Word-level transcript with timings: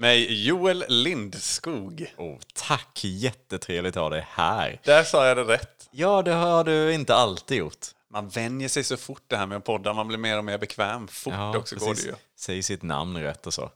Mig 0.00 0.46
Joel 0.46 0.84
Lindskog. 0.88 2.14
oh, 2.16 2.36
tack, 2.54 3.00
jättetrevligt 3.04 3.96
att 3.96 4.02
ha 4.02 4.10
dig 4.10 4.26
här. 4.30 4.80
Där 4.84 5.04
sa 5.04 5.26
jag 5.26 5.36
det 5.36 5.44
rätt. 5.44 5.88
Ja, 5.90 6.22
det 6.22 6.32
har 6.32 6.64
du 6.64 6.94
inte 6.94 7.14
alltid 7.14 7.58
gjort. 7.58 7.86
Man 8.10 8.28
vänjer 8.28 8.68
sig 8.68 8.84
så 8.84 8.96
fort 8.96 9.22
det 9.26 9.36
här 9.36 9.46
med 9.46 9.58
att 9.58 9.64
podda. 9.64 9.92
Man 9.92 10.08
blir 10.08 10.18
mer 10.18 10.38
och 10.38 10.44
mer 10.44 10.58
bekväm. 10.58 11.08
Fort 11.08 11.56
också 11.56 11.76
går 11.76 11.94
det 11.94 12.02
ju. 12.02 12.14
Säg 12.36 12.62
sitt 12.62 12.82
namn 12.82 13.16
rätt 13.16 13.46
och 13.46 13.54
så. 13.54 13.70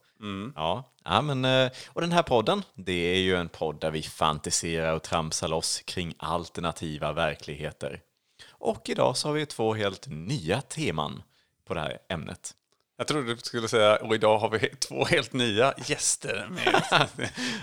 Ja. 0.55 0.93
ja, 1.05 1.23
men 1.23 1.45
eh, 1.45 1.71
och 1.87 2.01
den 2.01 2.13
här 2.13 2.23
podden, 2.23 2.63
det 2.75 2.93
är 2.93 3.19
ju 3.19 3.37
en 3.37 3.49
podd 3.49 3.80
där 3.80 3.91
vi 3.91 4.02
fantiserar 4.02 4.95
och 4.95 5.02
tramsar 5.02 5.49
loss 5.49 5.80
kring 5.85 6.15
alternativa 6.19 7.13
verkligheter. 7.13 8.01
Och 8.49 8.89
idag 8.89 9.16
så 9.16 9.29
har 9.29 9.33
vi 9.33 9.47
två 9.47 9.75
helt 9.75 10.07
nya 10.07 10.61
teman 10.61 11.23
på 11.66 11.75
det 11.75 11.80
här 11.80 11.99
ämnet. 12.09 12.55
Jag 13.02 13.06
trodde 13.09 13.34
du 13.34 13.41
skulle 13.41 13.69
säga, 13.69 13.97
och 13.97 14.15
idag 14.15 14.38
har 14.38 14.51
vi 14.51 14.59
två 14.69 15.05
helt 15.05 15.33
nya 15.33 15.74
gäster 15.87 16.48
med. 16.51 16.84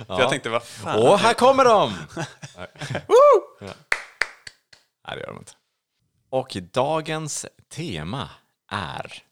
För 0.08 0.20
jag 0.20 0.30
tänkte, 0.30 0.50
vad 0.50 0.64
fan. 0.64 1.00
Och 1.04 1.20
här 1.20 1.34
kommer 1.34 1.66
de! 1.66 1.94
Ja. 3.62 3.74
Nej, 5.08 5.16
det 5.16 5.20
gör 5.20 5.28
de 5.28 5.38
inte. 5.38 5.52
Och 6.30 6.58
dagens 6.74 7.46
tema 7.70 8.30
är 8.72 9.24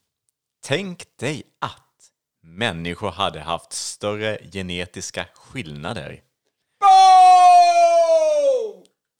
Tänk 0.64 1.04
dig 1.18 1.42
att 1.58 2.10
människor 2.42 3.10
hade 3.10 3.40
haft 3.40 3.72
större 3.72 4.38
genetiska 4.52 5.26
skillnader. 5.34 6.20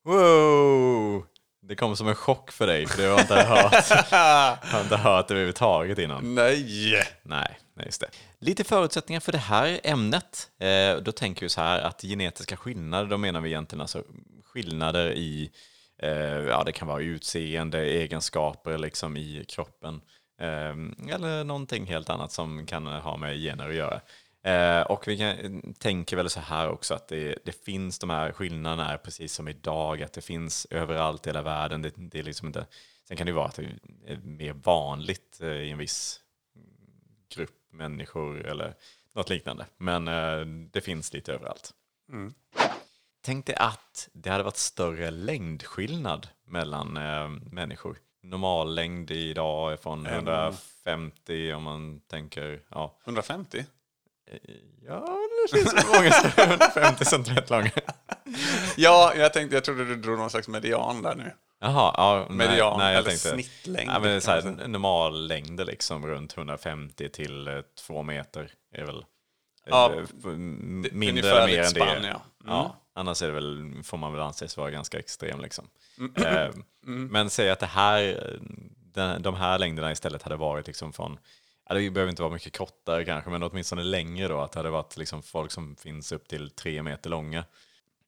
Wow! 0.05 1.27
Det 1.69 1.77
kom 1.77 1.97
som 1.97 2.09
en 2.09 2.15
chock 2.15 2.53
för 2.53 2.67
dig, 2.67 2.87
för 2.87 3.03
du 3.03 3.09
har 3.11 3.21
inte 3.21 3.35
hört, 3.35 4.11
har 4.73 4.81
inte 4.81 4.97
hört 4.97 5.29
det 5.29 5.35
överhuvudtaget 5.35 5.99
innan. 5.99 6.35
Nej! 7.23 7.59
Nej, 7.75 7.85
just 7.85 8.01
det. 8.01 8.07
Lite 8.39 8.65
förutsättningar 8.65 9.21
för 9.21 9.33
det 9.33 9.39
här 9.39 9.81
ämnet. 9.85 10.51
Eh, 10.61 10.97
då 10.97 11.13
tänker 11.13 11.43
vi 11.43 11.49
så 11.49 11.61
här 11.61 11.81
att 11.81 12.03
genetiska 12.03 12.57
skillnader, 12.57 13.07
då 13.07 13.19
menar 13.19 13.41
vi 13.41 13.49
egentligen 13.49 13.81
alltså 13.81 14.03
skillnader 14.45 15.13
i, 15.13 15.51
eh, 16.03 16.11
ja 16.49 16.63
det 16.67 16.73
kan 16.73 16.89
vara 16.89 17.03
utseende, 17.03 17.79
egenskaper 17.79 18.79
liksom 18.79 19.17
i 19.17 19.45
kroppen. 19.49 20.01
Eh, 20.41 21.15
eller 21.15 21.45
någonting 21.45 21.87
helt 21.87 22.11
annat 22.11 22.33
som 22.33 22.67
kan 22.67 22.87
ha 22.87 23.17
med 23.17 23.37
gener 23.37 23.69
att 23.69 23.75
göra. 23.75 24.01
Eh, 24.43 24.81
och 24.81 25.09
vi 25.09 25.19
kan, 25.19 25.75
tänker 25.79 26.17
väl 26.17 26.31
så 26.31 26.41
här 26.41 26.69
också 26.69 26.95
att 26.95 27.09
det, 27.09 27.39
det 27.45 27.65
finns 27.65 27.99
de 27.99 28.11
här 28.11 28.33
skillnaderna 28.33 28.93
är 28.93 28.97
precis 28.97 29.33
som 29.33 29.49
idag, 29.49 30.03
att 30.03 30.13
det 30.13 30.21
finns 30.21 30.67
överallt 30.71 31.27
i 31.27 31.29
hela 31.29 31.43
världen. 31.43 31.83
Det, 31.83 31.93
det 31.97 32.19
är 32.19 32.23
liksom 32.23 32.47
inte, 32.47 32.67
sen 33.09 33.17
kan 33.17 33.27
det 33.27 33.33
vara 33.33 33.47
att 33.47 33.55
det 33.55 33.65
är 34.07 34.17
mer 34.17 34.53
vanligt 34.53 35.41
eh, 35.41 35.49
i 35.49 35.71
en 35.71 35.79
viss 35.79 36.21
grupp 37.35 37.57
människor 37.71 38.47
eller 38.47 38.75
något 39.13 39.31
liknande. 39.31 39.67
Men 39.77 40.09
eh, 40.09 40.41
det 40.73 40.81
finns 40.81 41.13
lite 41.13 41.33
överallt. 41.33 41.75
Tänk 43.21 43.47
dig 43.47 43.55
att 43.55 44.09
det 44.13 44.31
hade 44.31 44.45
varit 44.45 44.57
större 44.57 45.11
längdskillnad 45.11 46.29
mellan 46.45 46.97
eh, 46.97 47.29
människor. 47.53 47.99
Normallängd 48.23 49.11
idag 49.11 49.73
är 49.73 49.77
från 49.77 50.07
150 50.07 51.53
om 51.53 51.63
man 51.63 52.01
tänker, 52.01 52.63
ja, 52.69 52.99
150? 53.05 53.65
Ja 54.87 55.19
det 55.53 55.59
finns 55.59 55.75
många 55.95 56.11
som 56.13 56.31
är 56.37 56.47
150 56.49 57.05
centimeter 57.05 57.57
långa. 57.57 57.71
Ja, 58.77 59.13
jag 59.17 59.33
tänkte, 59.33 59.57
jag 59.57 59.65
trodde 59.65 59.85
du 59.85 59.97
drog 59.97 60.19
någon 60.19 60.31
slags 60.31 60.49
median 60.49 61.03
där 61.03 61.15
nu. 61.15 61.33
Jaha, 61.61 61.95
ja, 61.97 62.27
nej, 62.31 62.49
Median, 62.49 62.79
nej, 62.79 62.93
jag 62.93 62.99
eller 63.01 63.11
tänkte, 63.11 63.29
snittlängd, 63.29 63.91
Ja, 63.91 63.99
men 64.01 64.03
det 64.03 64.29
är 64.29 64.43
här, 64.43 64.69
normallängder 64.69 65.65
liksom 65.65 66.07
runt 66.07 66.37
150 66.37 67.09
till 67.09 67.49
eh, 67.49 67.55
2 67.87 68.03
meter 68.03 68.51
är 68.75 68.85
väl 68.85 69.05
Ja, 69.67 69.93
eh, 69.95 70.05
m- 70.25 70.87
mindre 70.93 71.31
eller 71.31 71.47
mer 71.47 71.59
än 71.59 71.73
det. 71.75 71.81
spann, 71.81 72.05
ja. 72.05 72.23
Ja, 72.47 72.77
annars 72.95 73.23
är 73.23 73.27
det 73.27 73.33
väl, 73.33 73.73
får 73.85 73.97
man 73.99 74.13
väl 74.13 74.23
anses 74.23 74.57
vara 74.57 74.71
ganska 74.71 74.99
extrem. 74.99 75.41
Liksom. 75.41 75.69
Mm. 75.99 76.13
Eh, 76.37 76.49
Men 76.87 77.31
säg 77.31 77.51
att 77.51 77.61
det 77.61 77.67
här, 77.67 78.39
de 79.21 79.35
här 79.35 79.59
längderna 79.59 79.93
istället 79.93 80.23
hade 80.23 80.37
varit 80.37 80.67
liksom 80.67 80.93
från, 80.93 81.19
ja, 81.69 81.75
det 81.75 81.91
behöver 81.91 82.11
inte 82.11 82.23
vara 82.23 82.33
mycket 82.33 82.57
kortare 82.57 83.05
kanske, 83.05 83.31
men 83.31 83.43
åtminstone 83.43 83.83
längre 83.83 84.29
då, 84.29 84.41
att 84.41 84.53
det 84.53 84.59
hade 84.59 84.71
varit 84.71 84.97
liksom 84.97 85.23
folk 85.23 85.51
som 85.51 85.77
finns 85.77 86.13
upp 86.13 86.29
till 86.29 86.51
tre 86.51 86.83
meter 86.83 87.11
långa. 87.11 87.45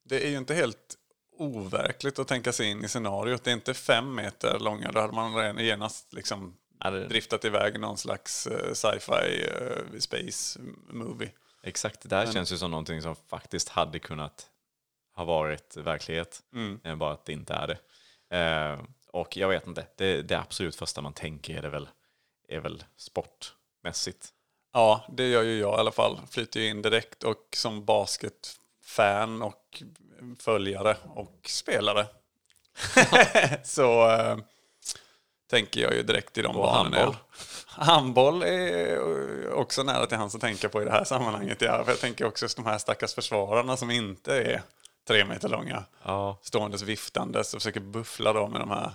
Det 0.03 0.25
är 0.25 0.29
ju 0.29 0.37
inte 0.37 0.53
helt 0.53 0.97
overkligt 1.37 2.19
att 2.19 2.27
tänka 2.27 2.51
sig 2.53 2.67
in 2.69 2.83
i 2.85 2.87
scenariot. 2.87 3.43
Det 3.43 3.49
är 3.51 3.53
inte 3.53 3.73
fem 3.73 4.15
meter 4.15 4.59
långa. 4.59 4.91
Då 4.91 4.99
hade 4.99 5.13
man 5.13 5.35
redan 5.35 5.57
genast 5.65 6.13
liksom 6.13 6.57
Ja, 6.83 6.89
det- 6.89 7.07
driftat 7.07 7.45
iväg 7.45 7.79
någon 7.79 7.97
slags 7.97 8.47
eh, 8.47 8.73
sci-fi 8.73 9.47
eh, 9.51 9.99
space 9.99 10.59
movie. 10.89 11.31
Exakt, 11.63 12.09
det 12.09 12.15
här 12.15 12.31
känns 12.31 12.51
ju 12.53 12.57
som 12.57 12.71
någonting 12.71 13.01
som 13.01 13.15
faktiskt 13.15 13.69
hade 13.69 13.99
kunnat 13.99 14.47
ha 15.15 15.23
varit 15.23 15.77
verklighet, 15.77 16.41
eh, 16.83 16.95
bara 16.95 17.13
att 17.13 17.25
det 17.25 17.33
inte 17.33 17.53
är 17.53 17.67
det. 17.67 17.77
Och 19.07 19.37
jag 19.37 19.49
vet 19.49 19.67
inte, 19.67 19.85
det, 19.95 20.21
det 20.21 20.39
absolut 20.39 20.75
första 20.75 21.01
man 21.01 21.13
tänker 21.13 21.57
är 21.57 21.61
det 21.61 21.69
väl, 21.69 21.89
är 22.51 22.59
väl 22.59 22.83
sportmässigt. 22.97 24.29
Ja, 24.73 25.05
det 25.09 25.27
gör 25.27 25.43
ju 25.43 25.59
jag 25.59 25.77
i 25.77 25.79
alla 25.79 25.91
fall. 25.91 26.19
Flyter 26.29 26.59
ju 26.59 26.67
in 26.67 26.81
direkt 26.81 27.23
och 27.23 27.47
som 27.55 27.85
basketfan 27.85 29.41
och 29.41 29.83
följare 30.39 30.97
och 31.15 31.39
spelare. 31.45 32.07
så 33.63 34.09
äh, 34.09 34.37
tänker 35.49 35.81
jag 35.81 35.93
ju 35.93 36.03
direkt 36.03 36.37
i 36.37 36.41
de 36.41 36.55
Och 36.55 36.63
banorna. 36.63 36.97
handboll. 36.97 37.15
Handboll 37.67 38.43
är 38.43 39.51
också 39.53 39.83
nära 39.83 40.05
till 40.05 40.17
hands 40.17 40.35
att 40.35 40.41
tänka 40.41 40.69
på 40.69 40.81
i 40.81 40.85
det 40.85 40.91
här 40.91 41.03
sammanhanget. 41.03 41.61
Ja, 41.61 41.83
för 41.83 41.91
jag 41.91 41.99
tänker 41.99 42.25
också 42.25 42.45
just 42.45 42.55
de 42.57 42.65
här 42.65 42.77
stackars 42.77 43.13
försvararna 43.13 43.77
som 43.77 43.91
inte 43.91 44.35
är 44.35 44.61
tre 45.07 45.25
meter 45.25 45.49
långa. 45.49 45.83
Ja. 46.03 46.37
Ståendes 46.41 46.81
viftandes 46.81 47.53
och 47.53 47.61
försöker 47.61 47.79
buffla 47.79 48.33
dem 48.33 48.51
med 48.51 48.61
de 48.61 48.69
här. 48.69 48.91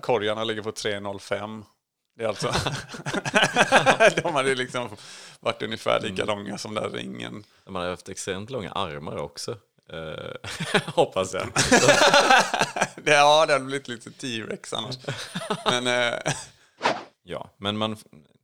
Korgarna 0.00 0.44
ligger 0.44 0.62
på 0.62 0.70
3,05. 0.70 1.64
Det 2.18 2.24
är 2.24 2.28
alltså... 2.28 2.52
de 4.22 4.34
hade 4.34 4.54
liksom 4.54 4.88
varit 5.40 5.62
ungefär 5.62 6.00
lika 6.00 6.24
långa 6.24 6.58
som 6.58 6.74
den 6.74 6.90
ringen. 6.92 7.44
De 7.64 7.74
hade 7.74 7.90
haft 7.90 8.08
extremt 8.08 8.50
långa 8.50 8.72
armar 8.72 9.16
också, 9.16 9.58
eh, 9.92 10.80
hoppas 10.94 11.34
jag. 11.34 11.48
Det, 12.96 13.10
ja, 13.10 13.46
det 13.46 13.52
hade 13.52 13.64
blivit 13.64 13.88
lite 13.88 14.10
T-rex 14.10 14.72
annars. 14.72 14.98
Men 15.64 15.86
eh, 15.86 16.32
Ja, 17.22 17.50
men 17.56 17.76
man, 17.76 17.96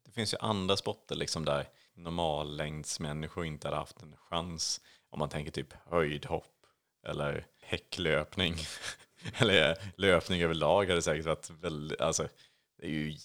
det 0.05 0.13
finns 0.15 0.34
ju 0.34 0.39
andra 0.41 0.77
sporter 0.77 1.15
liksom 1.15 1.45
där 1.45 1.69
normallängdsmänniskor 1.95 3.45
inte 3.47 3.69
hade 3.69 3.79
haft 3.79 4.03
en 4.03 4.17
chans. 4.17 4.81
Om 5.11 5.19
man 5.19 5.29
tänker 5.29 5.53
typ 5.53 5.75
höjdhopp 5.91 6.55
eller 7.07 7.47
häcklöpning. 7.63 8.57
eller 9.37 9.77
löpning 9.97 10.43
överlag 10.43 10.89
hade 10.89 11.03
säkert 11.03 11.27
varit 11.27 11.51
väldigt, 11.51 12.01
alltså 12.01 12.29
det 12.79 12.87
är 12.87 12.91
ju 12.91 13.17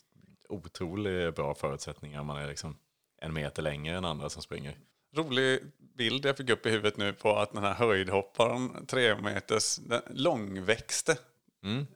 otroligt 0.49 1.35
bra 1.35 1.55
förutsättningar 1.55 2.23
man 2.23 2.37
är 2.37 2.47
liksom 2.47 2.77
en 3.21 3.33
meter 3.33 3.61
längre 3.61 3.97
än 3.97 4.05
andra 4.05 4.29
som 4.29 4.41
springer. 4.41 4.77
rolig 5.15 5.59
bild 5.97 6.25
jag 6.25 6.37
fick 6.37 6.49
upp 6.49 6.65
i 6.65 6.69
huvudet 6.69 6.97
nu 6.97 7.13
på 7.13 7.35
att 7.35 7.53
den 7.53 7.63
här 7.63 7.73
höjdhopparen, 7.73 8.85
tre 8.85 9.15
meters, 9.15 9.79
långväxte 10.09 11.17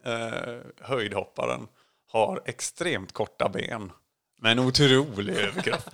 eh, 0.04 0.60
höjdhopparen 0.80 1.68
har 2.06 2.42
extremt 2.44 3.12
korta 3.12 3.48
ben. 3.48 3.92
Men 4.40 4.58
otrolig 4.58 5.34
överkropp. 5.36 5.90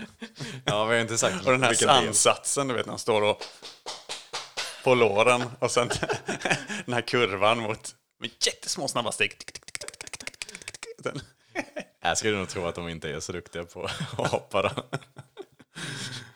Ja, 0.65 0.85
vi 0.85 0.95
har 0.95 1.03
inte 1.03 1.19
sagt 1.19 1.47
Och 1.47 1.53
den 1.53 1.63
här 1.63 1.89
ansatsen, 1.89 2.69
du 2.69 2.75
vet, 2.75 2.87
när 2.87 2.93
han 2.93 2.99
står 2.99 3.23
och 3.23 3.43
på 4.85 4.95
låren 4.95 5.43
och 5.59 5.71
sen 5.71 5.89
den 6.85 6.95
här 6.95 7.01
kurvan 7.01 7.59
mot 7.59 7.95
med 8.21 8.31
jättesmå 8.47 8.89
snabba 8.89 9.13
steg. 9.13 9.33
Den, 10.99 11.21
Jag 12.01 12.19
skulle 12.19 12.39
nog 12.39 12.49
tro 12.49 12.67
att 12.67 12.75
de 12.75 12.89
inte 12.89 13.11
är 13.11 13.21
så 13.21 13.33
duktiga 13.33 13.65
på 13.65 13.85
att 14.19 14.31
hoppa 14.31 14.63
då. 14.63 14.71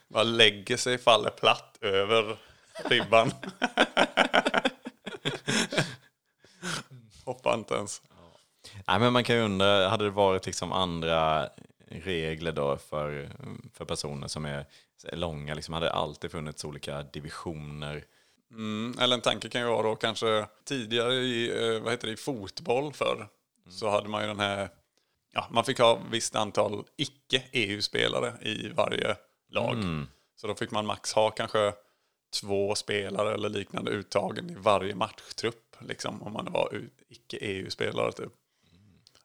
bara 0.08 0.22
lägger 0.22 0.76
sig, 0.76 0.99
faller 0.99 1.31
platt 1.31 1.78
över 1.81 2.37
ribban. 2.84 3.32
Hoppar 7.25 7.55
inte 7.55 7.75
ens. 7.75 8.02
Nej, 8.87 8.99
men 8.99 9.12
man 9.12 9.25
kan 9.25 9.37
ju 9.37 9.43
undra, 9.43 9.88
hade 9.88 10.05
det 10.05 10.11
varit 10.11 10.46
liksom 10.46 10.72
andra 10.72 11.49
regler 11.88 12.52
då 12.52 12.76
för, 12.76 13.28
för 13.72 13.84
personer 13.84 14.28
som 14.28 14.44
är 14.44 14.67
långa? 15.12 15.55
Liksom 15.55 15.75
hade 15.75 15.87
det 15.87 15.93
alltid 15.93 16.31
funnits 16.31 16.64
olika 16.64 17.02
divisioner 17.02 18.05
Mm, 18.55 18.94
eller 19.00 19.14
en 19.14 19.20
tanke 19.20 19.49
kan 19.49 19.60
ju 19.60 19.67
vara 19.67 19.82
då 19.82 19.96
kanske 19.96 20.46
tidigare 20.64 21.14
i, 21.14 21.50
eh, 21.75 21.82
vad 21.82 21.93
heter 21.93 22.06
det, 22.06 22.12
i 22.12 22.17
fotboll 22.17 22.93
förr 22.93 23.28
så 23.69 23.90
hade 23.90 24.08
man 24.08 24.22
ju 24.22 24.28
den 24.28 24.40
här, 24.40 24.69
ja 25.34 25.48
man 25.50 25.64
fick 25.64 25.78
ha 25.78 26.00
visst 26.10 26.36
antal 26.36 26.84
icke-EU-spelare 26.96 28.32
i 28.42 28.69
varje 28.69 29.16
lag. 29.48 29.76
Så 30.36 30.46
då 30.46 30.54
fick 30.54 30.70
man 30.70 30.86
max 30.86 31.12
ha 31.12 31.31
kanske 31.31 31.72
två 32.40 32.75
spelare 32.75 33.34
eller 33.34 33.48
liknande 33.48 33.90
uttagen 33.90 34.50
i 34.50 34.54
varje 34.54 34.94
matchtrupp. 34.94 35.76
Liksom, 35.81 36.22
om 36.22 36.32
man 36.32 36.52
var 36.52 36.82
icke-EU-spelare 37.08 38.12
typ. 38.12 38.32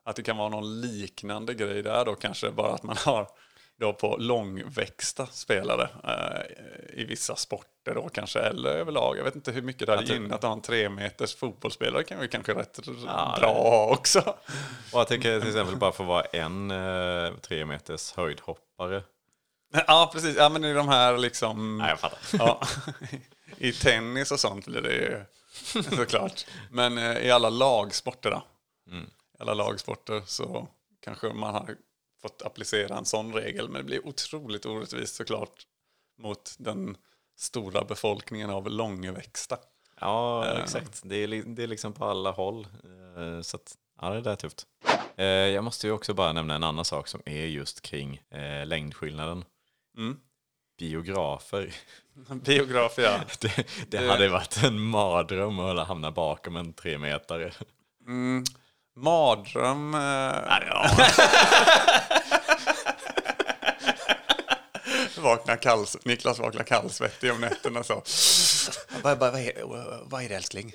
Att 0.03 0.15
det 0.15 0.23
kan 0.23 0.38
vara 0.38 0.50
någon 0.50 0.81
liknande 0.81 1.53
grej 1.53 1.83
där 1.83 2.06
då 2.06 2.15
kanske 2.15 2.51
bara 2.51 2.73
att 2.73 2.83
man 2.83 2.97
har 2.97 3.27
då 3.79 3.93
på 3.93 4.17
långväxta 4.17 5.25
spelare 5.25 5.89
eh, 6.03 7.01
i 7.01 7.05
vissa 7.05 7.35
sporter 7.35 7.95
då 7.95 8.09
kanske 8.09 8.39
eller 8.39 8.69
överlag. 8.69 9.17
Jag 9.17 9.23
vet 9.23 9.35
inte 9.35 9.51
hur 9.51 9.61
mycket 9.61 9.87
det 9.87 9.95
hade 9.95 10.13
gynnat 10.13 10.31
att 10.31 10.43
ha 10.43 10.51
en 10.51 10.61
tre 10.61 10.89
meters 10.89 11.35
fotbollsspelare 11.35 12.03
kan 12.03 12.21
ju 12.21 12.27
kanske 12.27 12.53
rätt 12.53 12.79
Ja, 13.05 13.35
bra 13.39 13.85
att 13.91 13.99
också. 13.99 14.19
Och 14.93 14.99
jag 14.99 15.07
tänker 15.07 15.39
till 15.39 15.49
exempel 15.49 15.75
bara 15.75 15.91
få 15.91 16.03
vara 16.03 16.23
en 16.23 16.71
eh, 16.71 17.33
tre 17.41 17.65
meters 17.65 18.13
höjdhoppare. 18.13 19.03
Ja 19.87 20.09
precis, 20.13 20.35
ja 20.37 20.49
men 20.49 20.65
i 20.65 20.73
de 20.73 20.87
här 20.87 21.17
liksom... 21.17 21.77
Nej, 21.77 21.89
jag 21.89 21.99
fattar. 21.99 22.19
Ja, 22.31 22.61
I 23.57 23.71
tennis 23.71 24.31
och 24.31 24.39
sånt 24.39 24.65
blir 24.65 24.81
det 24.81 24.93
ju 24.93 25.23
såklart. 25.95 26.45
Men 26.71 26.97
eh, 26.97 27.17
i 27.17 27.31
alla 27.31 27.49
lagsporter 27.49 28.31
då. 28.31 28.43
I 29.39 29.41
alla 29.41 29.53
lagsporter 29.53 30.21
så 30.25 30.67
kanske 31.03 31.33
man 31.33 31.53
har 31.53 31.75
fått 32.21 32.42
applicera 32.42 32.98
en 32.98 33.06
sån 33.06 33.33
regel. 33.33 33.69
Men 33.69 33.81
det 33.81 33.83
blir 33.86 34.07
otroligt 34.07 34.66
orättvist 34.66 35.16
såklart 35.16 35.66
mot 36.18 36.56
den 36.57 36.98
stora 37.38 37.83
befolkningen 37.83 38.50
av 38.50 38.69
långväxta. 38.69 39.57
Ja, 40.00 40.45
exakt. 40.63 41.01
Det 41.04 41.16
är, 41.16 41.27
det 41.56 41.63
är 41.63 41.68
liksom 41.68 41.94
på 41.94 42.06
alla 42.06 42.31
håll. 42.31 42.68
Eh, 43.18 43.42
Så 43.42 43.57
att, 43.57 43.75
ja, 44.01 44.10
det 44.10 44.21
där 44.21 44.31
är 44.31 44.36
tufft. 44.36 44.66
Eh, 45.18 45.25
Jag 45.25 45.63
måste 45.63 45.88
ju 45.88 45.94
också 45.94 46.13
bara 46.13 46.33
nämna 46.33 46.56
en 46.56 46.63
annan 46.63 46.86
sak 46.86 47.07
som 47.07 47.21
är 47.25 47.45
just 47.45 47.81
kring 47.81 48.21
eh, 48.31 48.66
längdskillnaden. 48.66 49.45
Biografer. 50.80 51.74
Biograf, 52.44 52.94
ja. 52.98 53.19
Det, 53.42 53.68
det 53.89 54.07
hade 54.07 54.30
varit 54.30 54.63
en 54.63 54.80
mardröm 54.80 55.60
att 55.60 55.88
hamna 55.88 56.12
bakom 56.12 56.56
en 56.56 56.74
tre 56.74 56.98
meter. 56.98 57.54
Mardröm. 58.95 59.94
Eh, 59.94 60.00
ja. 60.68 60.89
vaknar 65.19 65.56
kalls, 65.56 65.98
Niklas 66.06 66.39
vaknar 66.39 66.63
kallsvettig 66.63 67.31
om 67.31 67.42
nätterna 67.42 67.83
så. 67.83 68.04
vad, 69.04 69.19
vad, 69.19 69.31
vad, 69.31 69.42
är, 69.42 69.54
vad 70.10 70.24
är 70.24 70.30
det 70.30 70.36
älskling? 70.36 70.74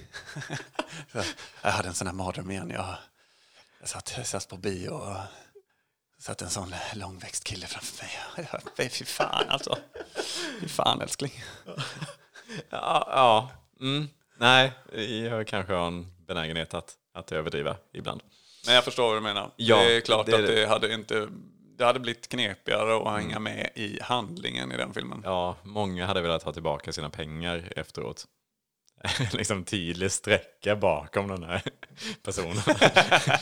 så, 1.12 1.22
jag 1.62 1.70
hade 1.70 1.88
en 1.88 1.94
sån 1.94 2.06
här 2.06 2.14
mardröm 2.14 2.50
igen. 2.50 2.70
Jag, 2.70 2.96
jag, 3.80 3.88
satt, 3.88 4.14
jag 4.16 4.26
satt 4.26 4.48
på 4.48 4.56
bio 4.56 4.88
och 4.88 5.16
satt 6.18 6.42
en 6.42 6.50
sån 6.50 6.74
långväxt 6.94 7.44
kille 7.44 7.66
framför 7.66 8.04
mig. 8.04 8.48
Ja, 8.52 8.58
Fy 8.88 9.04
fan 9.04 9.48
alltså. 9.48 9.78
Fy 10.60 10.68
fan 10.68 11.00
älskling. 11.00 11.44
Ja, 12.70 13.08
ja. 13.10 13.50
Mm. 13.80 14.08
Nej, 14.38 14.72
jag 15.30 15.46
kanske 15.46 15.72
har 15.72 15.86
en 15.86 16.26
benägenhet 16.26 16.74
att, 16.74 16.94
att 17.14 17.32
överdriva 17.32 17.76
ibland. 17.92 18.22
Men 18.66 18.74
jag 18.74 18.84
förstår 18.84 19.06
vad 19.06 19.16
du 19.16 19.20
menar. 19.20 19.50
Ja, 19.56 19.76
det 19.76 19.96
är 19.96 20.00
klart 20.00 20.26
det 20.26 20.32
är 20.32 20.40
att 20.40 20.46
det. 20.46 20.54
det 20.54 20.66
hade 20.66 20.94
inte... 20.94 21.28
Det 21.76 21.84
hade 21.84 22.00
blivit 22.00 22.28
knepigare 22.28 22.96
att 22.96 23.20
hänga 23.20 23.38
med 23.38 23.70
i 23.74 23.98
handlingen 24.02 24.72
i 24.72 24.76
den 24.76 24.94
filmen. 24.94 25.20
Ja, 25.24 25.56
många 25.62 26.06
hade 26.06 26.20
velat 26.20 26.42
ha 26.42 26.52
tillbaka 26.52 26.92
sina 26.92 27.10
pengar 27.10 27.72
efteråt. 27.76 28.26
liksom 29.32 29.64
tydlig 29.64 30.12
sträcka 30.12 30.76
bakom 30.76 31.28
den 31.28 31.42
här 31.42 31.62
personen. 32.22 32.56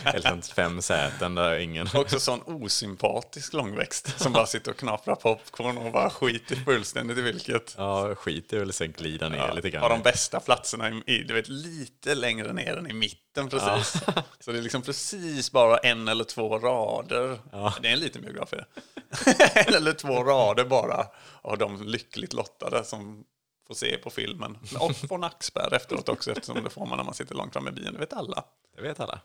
Eller 0.04 0.54
fem 0.54 0.82
säten 0.82 1.34
där 1.34 1.58
ingen... 1.58 1.88
Också 1.94 2.20
sån 2.20 2.42
osympatisk 2.42 3.52
långväxt 3.52 4.20
som 4.20 4.32
bara 4.32 4.46
sitter 4.46 4.70
och 4.70 4.76
knaprar 4.76 5.14
popcorn 5.14 5.78
och 5.78 5.92
bara 5.92 6.10
skiter 6.10 6.56
fullständigt 6.56 7.18
i 7.18 7.22
vilket. 7.22 7.74
Ja, 7.78 8.14
skit 8.14 8.52
i 8.52 8.58
väl 8.58 8.72
sen 8.72 8.92
glida 8.92 9.28
ner 9.28 9.52
lite 9.52 9.70
grann. 9.70 9.82
Har 9.82 9.90
de 9.90 10.02
bästa 10.02 10.40
platserna 10.40 11.02
i, 11.06 11.18
du 11.18 11.34
vet, 11.34 11.48
lite 11.48 12.14
längre 12.14 12.52
ner 12.52 12.76
än 12.76 12.90
i 12.90 12.92
mitten 12.92 13.48
precis. 13.48 14.02
Så 14.40 14.52
det 14.52 14.58
är 14.58 14.62
liksom 14.62 14.82
precis 14.82 15.52
bara 15.52 15.78
en 15.78 16.08
eller 16.08 16.24
två 16.24 16.58
rader. 16.58 17.38
Det 17.82 17.88
är 17.88 17.92
en 17.92 18.00
liten 18.00 18.22
biograf 18.22 18.52
en 19.54 19.74
eller 19.74 19.92
två 19.92 20.24
rader 20.24 20.64
bara 20.64 21.06
av 21.42 21.58
de 21.58 21.82
lyckligt 21.82 22.32
lottade 22.32 22.84
som 22.84 23.24
får 23.66 23.74
se 23.74 23.96
på 23.96 24.10
filmen. 24.10 24.58
Och 24.80 24.96
får 24.96 25.18
nackspärr 25.18 25.74
efteråt 25.74 26.08
också 26.08 26.30
eftersom 26.30 26.64
det 26.64 26.70
får 26.70 26.86
man 26.86 26.96
när 26.96 27.04
man 27.04 27.14
sitter 27.14 27.34
långt 27.34 27.52
fram 27.52 27.68
i 27.68 27.70
bion. 27.70 27.92
Det 27.92 27.98
vet 27.98 28.12
alla. 28.12 28.44
Det 28.76 28.82
vet 28.82 29.00
alla. 29.00 29.20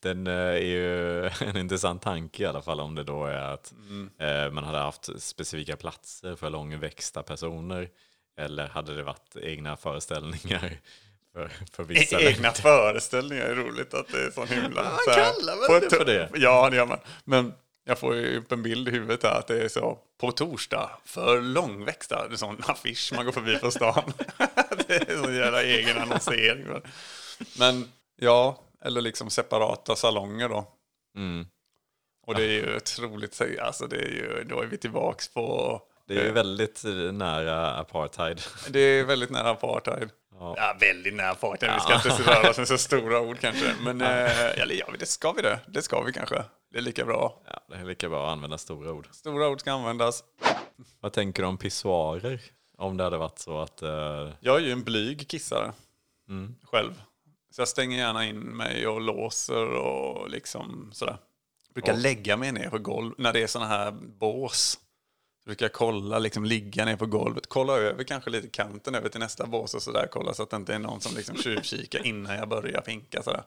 Den 0.00 0.26
eh, 0.26 0.34
är 0.34 0.56
ju 0.56 1.26
en 1.40 1.56
intressant 1.56 2.02
tanke 2.02 2.42
i 2.42 2.46
alla 2.46 2.62
fall 2.62 2.80
om 2.80 2.94
det 2.94 3.04
då 3.04 3.24
är 3.24 3.54
att 3.54 3.74
eh, 4.18 4.50
man 4.52 4.64
hade 4.64 4.78
haft 4.78 5.22
specifika 5.22 5.76
platser 5.76 6.36
för 6.36 6.50
långväxta 6.50 7.22
personer. 7.22 7.88
Eller 8.38 8.68
hade 8.68 8.96
det 8.96 9.02
varit 9.02 9.36
egna 9.42 9.76
föreställningar 9.76 10.80
för, 11.32 11.50
för 11.72 11.84
vissa 11.84 12.20
Egna 12.20 12.30
längder? 12.30 12.50
föreställningar 12.50 13.44
är 13.44 13.54
roligt 13.54 13.94
att 13.94 14.08
det 14.08 14.22
är 14.22 14.30
så 14.30 14.44
himla... 14.44 14.82
man 14.82 14.98
så 15.04 15.10
här, 15.10 15.32
kallar 15.32 15.80
väl 15.80 15.80
det 15.90 15.96
för 15.96 16.04
det? 16.04 16.30
Ja, 16.34 16.70
det 16.70 16.76
gör 16.76 16.86
man. 16.86 16.98
Men 17.24 17.52
jag 17.84 17.98
får 17.98 18.14
ju 18.16 18.38
upp 18.38 18.52
en 18.52 18.62
bild 18.62 18.88
i 18.88 18.90
huvudet 18.90 19.22
här 19.22 19.38
att 19.38 19.46
det 19.46 19.62
är 19.62 19.68
så 19.68 19.98
på 20.20 20.32
torsdag 20.32 20.90
för 21.04 21.40
långväxta. 21.40 22.28
Det 22.28 22.34
är 22.34 22.36
sån 22.36 22.62
affisch 22.66 23.12
man 23.16 23.24
går 23.24 23.32
förbi 23.32 23.58
på 23.58 23.70
stan. 23.70 24.12
det 24.86 25.10
är 25.10 25.22
så 25.24 25.30
jävla 25.32 25.62
egen 25.62 25.98
annonsering. 25.98 26.66
Men 27.58 27.92
ja, 28.16 28.62
eller 28.84 29.00
liksom 29.00 29.30
separata 29.30 29.96
salonger 29.96 30.48
då. 30.48 30.72
Mm. 31.16 31.46
Och 32.26 32.34
det 32.34 32.42
är 32.42 32.48
ju 32.48 32.76
otroligt, 32.76 33.40
alltså 33.60 33.86
det 33.86 33.96
är 33.96 34.08
ju, 34.08 34.44
då 34.44 34.60
är 34.60 34.66
vi 34.66 34.78
tillbaks 34.78 35.28
på... 35.28 35.80
Det 36.14 36.20
är 36.20 36.24
ju 36.24 36.32
väldigt 36.32 36.84
eh, 36.84 36.90
nära 36.92 37.74
apartheid. 37.76 38.40
Det 38.68 38.80
är 38.80 39.04
väldigt 39.04 39.30
nära 39.30 39.50
apartheid. 39.50 40.08
Ja, 40.38 40.76
väldigt 40.80 41.14
nära 41.14 41.30
apartheid. 41.30 41.72
Vi 41.74 41.80
ska 41.80 41.94
inte 41.94 42.30
röra 42.30 42.50
oss 42.50 42.58
med 42.58 42.68
så 42.68 42.78
stora 42.78 43.20
ord 43.20 43.38
kanske. 43.40 43.74
Men 43.84 44.00
eh, 44.00 44.60
eller, 44.60 44.74
ja, 44.74 44.86
det 44.98 45.06
ska 45.06 45.32
vi 45.32 45.42
det. 45.42 45.60
Det 45.68 45.82
ska 45.82 46.02
vi 46.02 46.12
kanske. 46.12 46.44
Det 46.72 46.78
är 46.78 46.82
lika 46.82 47.04
bra. 47.04 47.40
Ja, 47.46 47.60
det 47.68 47.74
är 47.74 47.84
lika 47.84 48.08
bra 48.08 48.26
att 48.26 48.32
använda 48.32 48.58
stora 48.58 48.92
ord. 48.92 49.08
Stora 49.12 49.48
ord 49.48 49.60
ska 49.60 49.72
användas. 49.72 50.24
Vad 51.00 51.12
tänker 51.12 51.42
du 51.42 51.48
om 51.48 51.58
pissoarer? 51.58 52.40
Om 52.78 52.96
det 52.96 53.04
hade 53.04 53.16
varit 53.16 53.38
så 53.38 53.58
att... 53.60 53.82
eh, 53.82 54.28
Jag 54.40 54.56
är 54.56 54.60
ju 54.60 54.72
en 54.72 54.82
blyg 54.84 55.28
kissare. 55.28 55.72
Själv. 56.64 57.02
Så 57.50 57.60
jag 57.60 57.68
stänger 57.68 57.98
gärna 57.98 58.24
in 58.26 58.38
mig 58.40 58.86
och 58.86 59.00
låser 59.00 59.66
och 59.66 60.30
liksom 60.30 60.90
sådär. 60.92 61.16
Brukar 61.74 61.94
lägga 61.96 62.36
mig 62.36 62.52
ner 62.52 62.70
på 62.70 62.78
golv 62.78 63.14
när 63.18 63.32
det 63.32 63.42
är 63.42 63.46
sådana 63.46 63.68
här 63.70 63.90
bås. 63.90 64.78
Brukar 65.50 65.64
jag 65.66 65.72
kolla, 65.72 66.18
liksom 66.18 66.44
ligga 66.44 66.84
ner 66.84 66.96
på 66.96 67.06
golvet. 67.06 67.46
Kolla 67.46 67.72
över 67.76 68.04
kanske 68.04 68.30
lite 68.30 68.48
kanten 68.48 68.94
över 68.94 69.08
till 69.08 69.20
nästa 69.20 69.46
bås 69.46 69.74
och 69.74 69.82
sådär. 69.82 70.08
Kolla 70.12 70.34
så 70.34 70.42
att 70.42 70.50
det 70.50 70.56
inte 70.56 70.74
är 70.74 70.78
någon 70.78 71.00
som 71.00 71.16
liksom 71.16 71.36
tjuvkikar 71.42 72.06
innan 72.06 72.36
jag 72.36 72.48
börjar 72.48 72.80
pinka 72.80 73.22
sådär. 73.22 73.42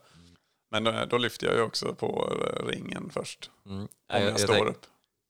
Men 0.72 0.83
då, 0.83 1.05
då 1.10 1.17
lyfter 1.17 1.48
jag 1.48 1.55
ju 1.55 1.62
också 1.62 1.95
på 1.95 2.33
eh, 2.41 2.65
ringen 2.67 3.10
först. 3.13 3.51
Om 3.65 3.88
jag- 4.07 4.22
jag, 4.22 4.29
jag 4.31 4.39
står 4.39 4.53
tänk- 4.53 4.67
upp. 4.67 4.86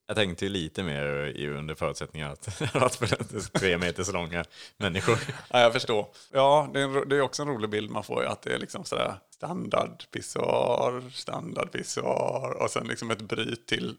Jag 0.08 0.16
tänkte 0.18 0.46
ju 0.46 0.50
lite 0.50 0.84
mer 0.84 1.06
under 1.48 1.76
förutsättning 1.76 2.22
att 2.22 2.60
det 2.60 2.66
hade 2.66 2.80
varit 2.80 3.54
tre 3.54 3.78
meters 3.78 4.12
långa 4.14 4.46
människor. 4.78 5.18
Ja, 5.50 5.60
jag 5.60 5.74
förstår. 5.74 6.08
Ja, 6.32 6.70
det 6.74 6.82
är, 6.82 7.06
det 7.06 7.16
är 7.16 7.22
också 7.22 7.42
en 7.42 7.48
rolig 7.50 7.70
bild 7.70 7.92
man 7.92 8.04
får 8.04 8.22
ju, 8.24 8.28
att 8.30 8.42
det 8.42 8.54
är 8.54 8.60
liksom 8.60 8.86
sådär 8.86 9.16
standardpissoar, 9.30 11.04
standardpissoar 11.14 12.62
och 12.64 12.70
sen 12.72 12.88
liksom 12.88 13.12
ett 13.12 13.22
bryt 13.22 13.66
till, 13.68 13.96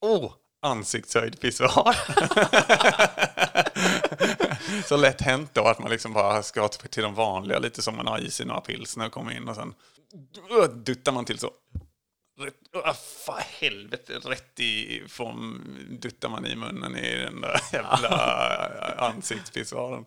oh, 0.00 0.32
ansiktshöjd 0.62 1.40
pissoar. 1.40 1.96
Så 4.88 4.96
lätt 4.96 5.20
hänt 5.20 5.50
då 5.54 5.64
att 5.64 5.78
man 5.78 5.90
liksom 5.90 6.12
bara 6.12 6.42
ska 6.42 6.68
till 6.68 7.02
de 7.02 7.14
vanliga, 7.14 7.58
lite 7.58 7.82
som 7.82 7.96
man 7.96 8.06
har 8.06 8.18
i 8.18 8.30
sig 8.30 8.46
några 8.46 8.60
pilsner 8.60 9.06
och 9.06 9.12
kommer 9.12 9.36
in 9.36 9.48
och 9.48 9.56
sen 9.56 9.74
duttar 10.74 11.12
man 11.12 11.24
till 11.24 11.38
så. 11.38 11.50
Rätt, 12.40 12.54
uh, 12.76 12.92
fan 13.26 13.42
helvete, 13.60 14.18
rätt 14.18 14.60
i, 14.60 15.02
får, 15.08 15.34
duttar 15.98 16.28
man 16.28 16.46
i 16.46 16.56
munnen 16.56 16.96
i 16.96 17.16
den 17.16 17.40
där 17.40 17.60
jävla 17.72 18.08
ansiktspissoaren. 18.98 20.04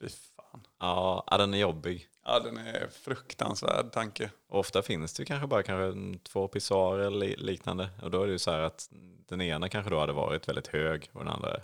Fy 0.00 0.08
fan. 0.08 0.66
Ja, 0.80 1.24
ja, 1.30 1.38
den 1.38 1.54
är 1.54 1.58
jobbig. 1.58 2.08
Ja, 2.24 2.40
den 2.40 2.56
är 2.58 2.88
fruktansvärd 3.04 3.92
tanke. 3.92 4.30
Ofta 4.48 4.82
finns 4.82 5.12
det 5.14 5.20
ju 5.20 5.24
kanske 5.26 5.46
bara 5.46 5.62
kanske 5.62 6.18
två 6.32 6.48
pissoarer 6.48 7.06
eller 7.06 7.18
li- 7.26 7.36
liknande. 7.36 7.88
Och 8.02 8.10
då 8.10 8.22
är 8.22 8.26
det 8.26 8.32
ju 8.32 8.38
så 8.38 8.50
här 8.50 8.60
att 8.60 8.88
den 9.28 9.40
ena 9.40 9.68
kanske 9.68 9.90
då 9.90 10.00
hade 10.00 10.12
varit 10.12 10.48
väldigt 10.48 10.66
hög 10.66 11.10
och 11.12 11.24
den 11.24 11.32
andra 11.34 11.56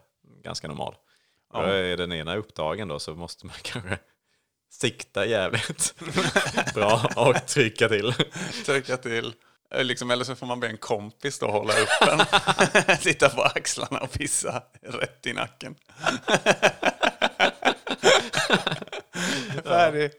ganska 0.42 0.68
normal. 0.68 0.94
Och 1.52 1.68
är 1.68 1.96
den 1.96 2.12
ena 2.12 2.36
upptagen 2.36 2.88
då 2.88 2.98
så 2.98 3.14
måste 3.14 3.46
man 3.46 3.54
kanske 3.62 3.98
sikta 4.70 5.26
jävligt 5.26 5.94
bra 6.74 7.10
och 7.16 7.46
trycka 7.46 7.88
till. 7.88 8.14
Trycka 8.66 8.96
till. 8.96 9.26
Eh, 9.74 9.84
Liksom, 9.84 10.10
eller 10.10 10.24
så 10.24 10.34
får 10.36 10.46
man 10.46 10.60
be 10.60 10.66
en 10.68 10.76
kompis 10.78 11.38
då 11.38 11.46
hålla 11.50 11.72
upp 11.80 11.88
den. 12.00 12.96
Sitta 12.98 13.28
på 13.28 13.42
axlarna 13.42 13.98
och 14.00 14.10
pissa 14.12 14.62
rätt 14.82 15.26
i 15.26 15.32
nacken. 15.32 15.74
Färdig. 19.64 20.10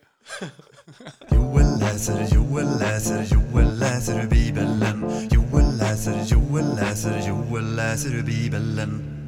Joel 1.29 1.79
läser, 1.79 2.35
Joel 2.35 2.79
läser, 2.79 3.23
Joel 3.23 3.79
läser 3.79 4.23
ur 4.23 4.27
Bibeln. 4.27 4.83
Joel 5.31 5.77
läser, 5.77 6.23
Joel 6.23 6.75
läser, 6.75 7.27
Joel 7.27 7.75
läser 7.75 8.15
ur 8.15 8.23
Bibeln. 8.23 8.75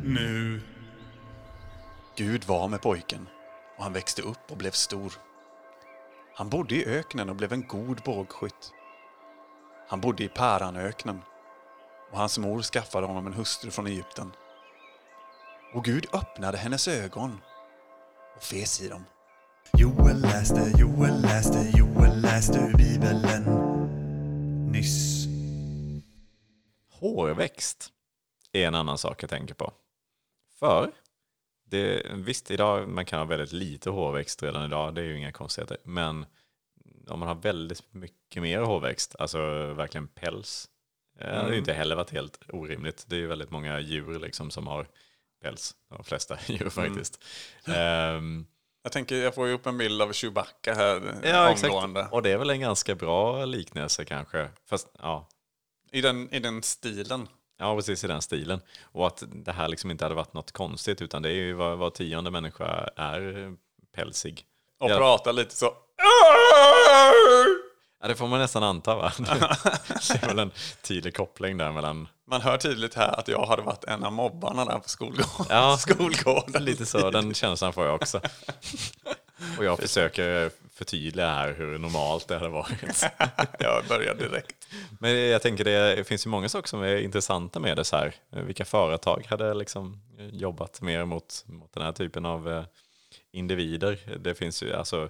Nu. 0.06 0.62
Gud 2.16 2.44
var 2.44 2.68
med 2.68 2.82
pojken 2.82 3.28
och 3.78 3.84
han 3.84 3.94
växte 3.94 4.22
upp 4.22 4.52
och 4.52 4.58
blev 4.58 4.72
stor. 4.72 5.14
Han 6.36 6.50
bodde 6.50 6.76
i 6.76 6.86
öknen 6.86 7.30
och 7.30 7.36
blev 7.36 7.54
en 7.54 7.68
god 7.68 8.02
bågskytt. 8.06 8.72
Han 9.90 10.02
bodde 10.02 10.24
i 10.24 10.28
Päranöknen 10.28 11.22
och 12.12 12.18
hans 12.18 12.38
mor 12.38 12.62
skaffade 12.62 13.08
honom 13.08 13.28
en 13.28 13.34
hustru 13.34 13.72
från 13.72 13.88
Egypten. 13.88 14.32
Och 15.74 15.84
Gud 15.84 16.06
öppnade 16.14 16.58
hennes 16.58 16.88
ögon 16.88 17.42
och 18.36 18.44
fes 18.44 18.82
i 18.82 18.88
dem. 18.88 19.06
Joel 19.77 20.22
läste, 20.22 20.74
Joel 20.77 21.22
läste, 21.22 21.72
Joel 21.77 22.22
läste 22.22 22.60
ur 22.60 22.77
Bibeln. 22.77 23.22
Nyss. 24.72 25.25
Hårväxt 26.92 27.89
är 28.51 28.68
en 28.68 28.75
annan 28.75 28.98
sak 28.98 29.24
jag 29.24 29.30
tänker 29.30 29.53
på. 29.53 29.74
För, 30.60 30.92
det, 31.65 32.12
visst 32.13 32.51
idag 32.51 32.89
man 32.89 33.06
kan 33.06 33.20
ha 33.20 33.25
väldigt 33.25 33.51
lite 33.51 33.89
hårväxt 33.89 34.44
redan 34.44 34.65
idag, 34.65 34.96
det 34.96 35.01
är 35.01 35.06
ju 35.06 35.18
inga 35.18 35.32
konstigheter. 35.32 35.77
Men 35.84 36.25
om 37.08 37.20
man 37.20 37.27
har 37.27 37.36
väldigt 37.36 37.94
mycket 37.94 38.42
mer 38.42 38.62
hårväxt, 38.62 39.15
alltså 39.20 39.39
verkligen 39.74 40.08
päls, 40.08 40.70
eh, 41.20 41.27
det 41.27 41.42
har 41.42 41.51
ju 41.51 41.58
inte 41.58 41.74
heller 41.74 41.96
varit 41.96 42.12
helt 42.12 42.39
orimligt. 42.50 43.06
Det 43.08 43.15
är 43.15 43.20
ju 43.20 43.27
väldigt 43.27 43.51
många 43.51 43.80
djur 43.80 44.20
liksom 44.20 44.51
som 44.51 44.68
har 44.68 44.88
päls, 45.42 45.75
de 45.89 46.03
flesta 46.03 46.38
djur 46.48 46.70
faktiskt. 46.70 47.24
Ehm, 47.65 48.46
Jag 48.84 48.92
tänker, 48.92 49.16
jag 49.16 49.36
får 49.36 49.48
ju 49.48 49.54
upp 49.54 49.66
en 49.66 49.78
bild 49.78 50.02
av 50.02 50.13
Chewbacca 50.13 50.74
här 50.74 51.16
ja, 51.24 51.52
exakt. 51.52 51.74
omgående. 51.74 52.08
Och 52.12 52.22
det 52.24 52.32
är 52.32 52.38
väl 52.38 52.50
en 52.50 52.60
ganska 52.60 52.96
bra 52.96 53.46
liknelse 53.46 54.06
kanske. 54.06 54.50
Fast 54.70 54.88
ja, 55.02 55.28
I 55.92 56.02
den, 56.02 56.34
I 56.34 56.40
den 56.40 56.63
stilen. 56.63 57.28
Ja, 57.60 57.75
precis 57.75 58.04
i 58.04 58.08
den 58.08 58.22
stilen. 58.22 58.62
Och 58.82 59.08
att 59.08 59.24
det 59.28 59.52
här 59.52 59.68
liksom 59.68 59.92
inte 59.92 60.06
hade 60.06 60.16
varit 60.16 60.34
något 60.34 60.52
konstigt, 60.52 61.02
utan 61.02 61.22
det 61.22 61.30
är 61.30 61.34
ju 61.34 61.54
var, 61.54 61.75
var 61.75 61.90
tionde 61.90 62.32
människa 62.32 62.90
är 62.96 63.54
pälsig. 63.96 64.46
Och 64.80 64.92
Ja. 64.92 64.98
prata 64.98 65.32
lite 65.32 65.56
så. 65.56 65.66
Ja, 68.04 68.10
det 68.10 68.16
får 68.16 68.28
man 68.28 68.40
nästan 68.40 68.64
anta 68.64 68.96
va? 68.96 69.12
Det 70.08 70.24
är 70.24 70.28
väl 70.28 70.40
en 70.40 70.52
tydlig 70.82 71.16
koppling 71.16 71.58
där 71.58 71.72
mellan, 71.72 72.08
Man 72.28 72.42
hör 72.42 72.58
tydligt 72.58 72.94
här 72.94 73.20
att 73.20 73.28
jag 73.28 73.46
hade 73.46 73.62
varit 73.62 73.84
en 73.84 74.04
av 74.04 74.14
mobbarna 74.14 74.66
där 74.66 74.80
på 74.80 74.90
skolgården. 74.90 75.46
Ja. 75.50 75.78
skolgården. 75.80 76.66
lite 76.66 76.86
så, 76.86 77.10
den 77.10 77.34
känslan 77.34 77.74
får 77.74 77.86
jag 77.86 77.96
också. 77.96 78.22
Och 79.58 79.66
jag 79.66 79.80
försöker 79.80 80.52
förtydliga 80.74 81.28
här 81.28 81.54
hur 81.54 81.78
normalt 81.78 82.28
det 82.28 82.36
hade 82.36 82.50
varit. 82.50 83.04
jag 83.60 83.86
börjar 83.88 84.16
direkt. 84.16 84.68
Men 85.00 85.12
jag 85.12 85.42
tänker 85.42 85.64
det 85.64 86.08
finns 86.08 86.26
ju 86.26 86.30
många 86.30 86.50
saker 86.50 86.68
som 86.68 86.82
är 86.82 86.96
intressanta 86.98 87.60
med 87.60 87.78
det 87.78 87.84
så 87.84 87.96
här. 87.96 88.16
Vilka 88.30 88.66
företag 88.66 89.26
hade 89.30 89.54
liksom 89.54 90.02
jobbat 90.32 90.82
mer 90.82 91.06
mot, 91.06 91.44
mot 91.46 91.74
den 91.74 91.84
här 91.84 91.92
typen 91.92 92.26
av 92.26 92.52
eh, 92.52 92.64
individer? 93.32 94.18
Det 94.20 94.36
finns 94.36 94.64
ju 94.64 94.74
alltså 94.74 95.10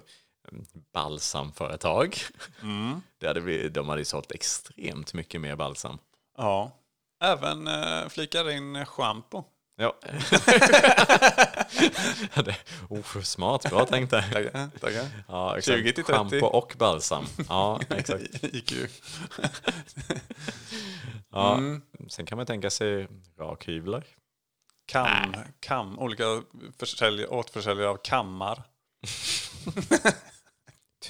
mm, 0.52 0.64
balsamföretag. 0.92 2.16
Det 3.20 3.26
hade 3.26 3.40
blivit, 3.40 3.74
de 3.74 3.88
hade 3.88 4.00
ju 4.00 4.04
sålt 4.04 4.32
extremt 4.32 5.14
mycket 5.14 5.40
mer 5.40 5.56
balsam. 5.56 5.98
Ja. 6.36 6.72
Även 7.24 7.66
eh, 7.66 8.08
flikar 8.08 8.50
in 8.50 8.86
schampo. 8.86 9.44
Ja. 9.76 9.94
oh, 12.88 13.20
smart, 13.22 13.70
bra 13.70 13.86
tänkt 13.86 14.10
där. 14.10 14.22
Tackar. 14.22 14.68
Tackar. 14.80 15.06
Ja, 15.28 15.60
20 15.60 15.92
till 15.92 16.04
30. 16.04 16.12
Schampo 16.12 16.46
och 16.46 16.74
balsam. 16.78 17.24
Ja, 17.48 17.80
exakt. 17.90 18.44
IQ. 18.44 18.72
Ja. 21.30 21.60
Sen 22.08 22.26
kan 22.26 22.36
man 22.36 22.46
tänka 22.46 22.70
sig 22.70 23.08
rakhyvlar. 23.38 24.04
Kam, 24.86 25.34
kam, 25.60 25.98
olika 25.98 26.42
försälj, 26.78 27.26
återförsäljare 27.26 27.88
av 27.88 27.96
kammar. 27.96 28.62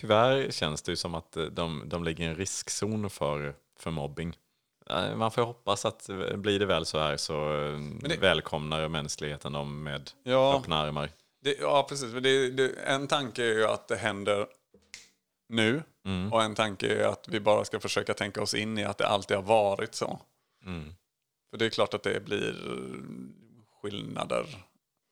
Tyvärr 0.00 0.50
känns 0.50 0.82
det 0.82 0.92
ju 0.92 0.96
som 0.96 1.14
att 1.14 1.36
de, 1.52 1.82
de 1.86 2.04
ligger 2.04 2.24
i 2.24 2.28
en 2.28 2.36
riskzon 2.36 3.10
för, 3.10 3.54
för 3.78 3.90
mobbing. 3.90 4.36
Eh, 4.90 5.16
Man 5.16 5.30
får 5.30 5.42
hoppas 5.42 5.84
att 5.84 6.08
eh, 6.08 6.36
blir 6.36 6.58
det 6.58 6.66
väl 6.66 6.86
så 6.86 6.98
här 6.98 7.16
så 7.16 7.64
eh, 7.64 7.78
det- 8.00 8.16
välkomnar 8.16 8.88
mänskligheten 8.88 9.52
dem 9.52 9.82
med 9.82 10.10
Ja. 10.22 10.58
öppna 10.60 10.76
armar. 10.78 11.10
Det, 11.42 11.56
ja, 11.60 11.86
precis. 11.88 12.12
Det, 12.12 12.50
det, 12.50 12.68
en 12.86 13.06
tanke 13.06 13.42
är 13.44 13.54
ju 13.54 13.64
att 13.66 13.88
det 13.88 13.96
händer 13.96 14.46
nu. 15.48 15.82
Och 16.32 16.42
en 16.42 16.54
tanke 16.54 16.86
är 17.02 17.06
att 17.08 17.28
vi 17.28 17.40
bara 17.40 17.64
ska 17.64 17.80
försöka 17.80 18.14
tänka 18.14 18.42
oss 18.42 18.54
in 18.54 18.78
i 18.78 18.84
att 18.84 18.98
det 18.98 19.08
alltid 19.08 19.36
har 19.36 19.44
varit 19.44 19.94
så. 19.94 20.18
För 21.50 21.58
det 21.58 21.66
är 21.66 21.70
klart 21.70 21.94
att 21.94 22.02
det 22.02 22.24
blir 22.24 22.54
skillnader. 23.82 24.46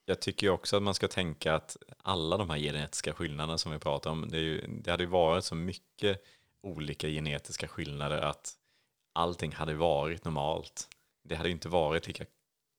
Jag 0.05 0.21
tycker 0.21 0.49
också 0.49 0.77
att 0.77 0.83
man 0.83 0.95
ska 0.95 1.09
tänka 1.09 1.55
att 1.55 1.77
alla 2.03 2.37
de 2.37 2.51
här 2.51 2.59
genetiska 2.59 3.13
skillnaderna 3.13 3.59
som 3.59 3.73
vi 3.73 3.79
pratar 3.79 4.11
om, 4.11 4.29
det, 4.29 4.39
ju, 4.39 4.67
det 4.67 4.91
hade 4.91 5.03
ju 5.03 5.11
varit 5.11 5.45
så 5.45 5.55
mycket 5.55 6.23
olika 6.63 7.09
genetiska 7.09 7.69
skillnader 7.69 8.19
att 8.21 8.55
allting 9.13 9.53
hade 9.53 9.75
varit 9.75 10.25
normalt. 10.25 10.89
Det 11.25 11.35
hade 11.35 11.49
ju 11.49 11.53
inte 11.53 11.69
varit 11.69 12.07
lika 12.07 12.25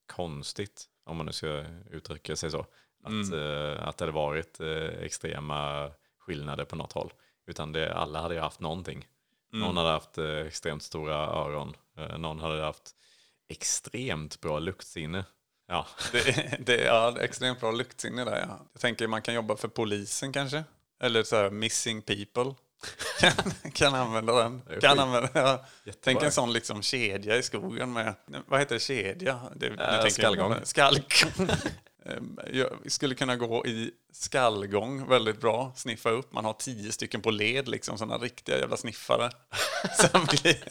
konstigt, 0.05 0.85
om 1.03 1.17
man 1.17 1.25
nu 1.25 1.31
ska 1.31 1.65
uttrycka 1.91 2.35
sig 2.35 2.51
så, 2.51 2.65
att, 3.03 3.33
eh, 3.33 3.87
att 3.87 3.97
det 3.97 4.05
hade 4.05 4.11
varit 4.11 4.59
eh, 4.59 5.03
extrema 5.03 5.91
skillnader 6.19 6.65
på 6.65 6.75
något 6.75 6.93
håll. 6.93 7.13
Utan 7.45 7.71
det, 7.71 7.93
alla 7.93 8.21
hade 8.21 8.35
ju 8.35 8.41
haft 8.41 8.59
någonting. 8.59 9.07
Någon 9.51 9.77
hade 9.77 9.89
haft 9.89 10.17
eh, 10.17 10.37
extremt 10.37 10.83
stora 10.83 11.15
öron, 11.15 11.75
eh, 11.97 12.17
någon 12.17 12.39
hade 12.39 12.63
haft 12.63 12.95
extremt 13.47 14.41
bra 14.41 14.59
luktsinne. 14.59 15.25
Ja, 15.73 15.87
Det, 16.11 16.57
det 16.65 16.87
är 16.87 17.19
extremt 17.19 17.59
bra 17.59 17.71
luktsinne 17.71 18.23
där. 18.25 18.45
Ja. 18.49 18.59
Jag 18.73 18.81
tänker 18.81 19.07
man 19.07 19.21
kan 19.21 19.33
jobba 19.33 19.57
för 19.57 19.67
polisen 19.67 20.33
kanske. 20.33 20.63
Eller 21.03 21.23
så 21.23 21.35
här 21.35 21.49
missing 21.49 22.01
people. 22.01 22.53
kan, 23.19 23.31
kan 23.73 23.95
använda 23.95 24.43
den. 24.43 24.61
Kan 24.81 24.99
använda, 24.99 25.29
ja. 25.33 25.65
Tänk 26.03 26.23
en 26.23 26.31
sån 26.31 26.53
liksom 26.53 26.81
kedja 26.81 27.37
i 27.37 27.43
skogen 27.43 27.93
med, 27.93 28.13
vad 28.47 28.59
heter 28.59 28.75
det, 28.75 28.79
kedja? 28.79 29.39
Det, 29.55 29.65
jag- 29.77 30.11
skallgång. 30.11 30.55
Skallgång. 30.63 31.49
Ehm, 32.05 32.39
Jag 32.53 32.91
skulle 32.91 33.15
kunna 33.15 33.35
gå 33.35 33.65
i 33.65 33.91
skallgång 34.11 35.07
väldigt 35.07 35.41
bra, 35.41 35.71
sniffa 35.75 36.09
upp. 36.09 36.33
Man 36.33 36.45
har 36.45 36.53
tio 36.53 36.91
stycken 36.91 37.21
på 37.21 37.31
led, 37.31 37.67
liksom 37.67 37.97
sådana 37.97 38.17
riktiga 38.17 38.59
jävla 38.59 38.77
sniffare. 38.77 39.29
Som, 40.11 40.25
blir, 40.25 40.63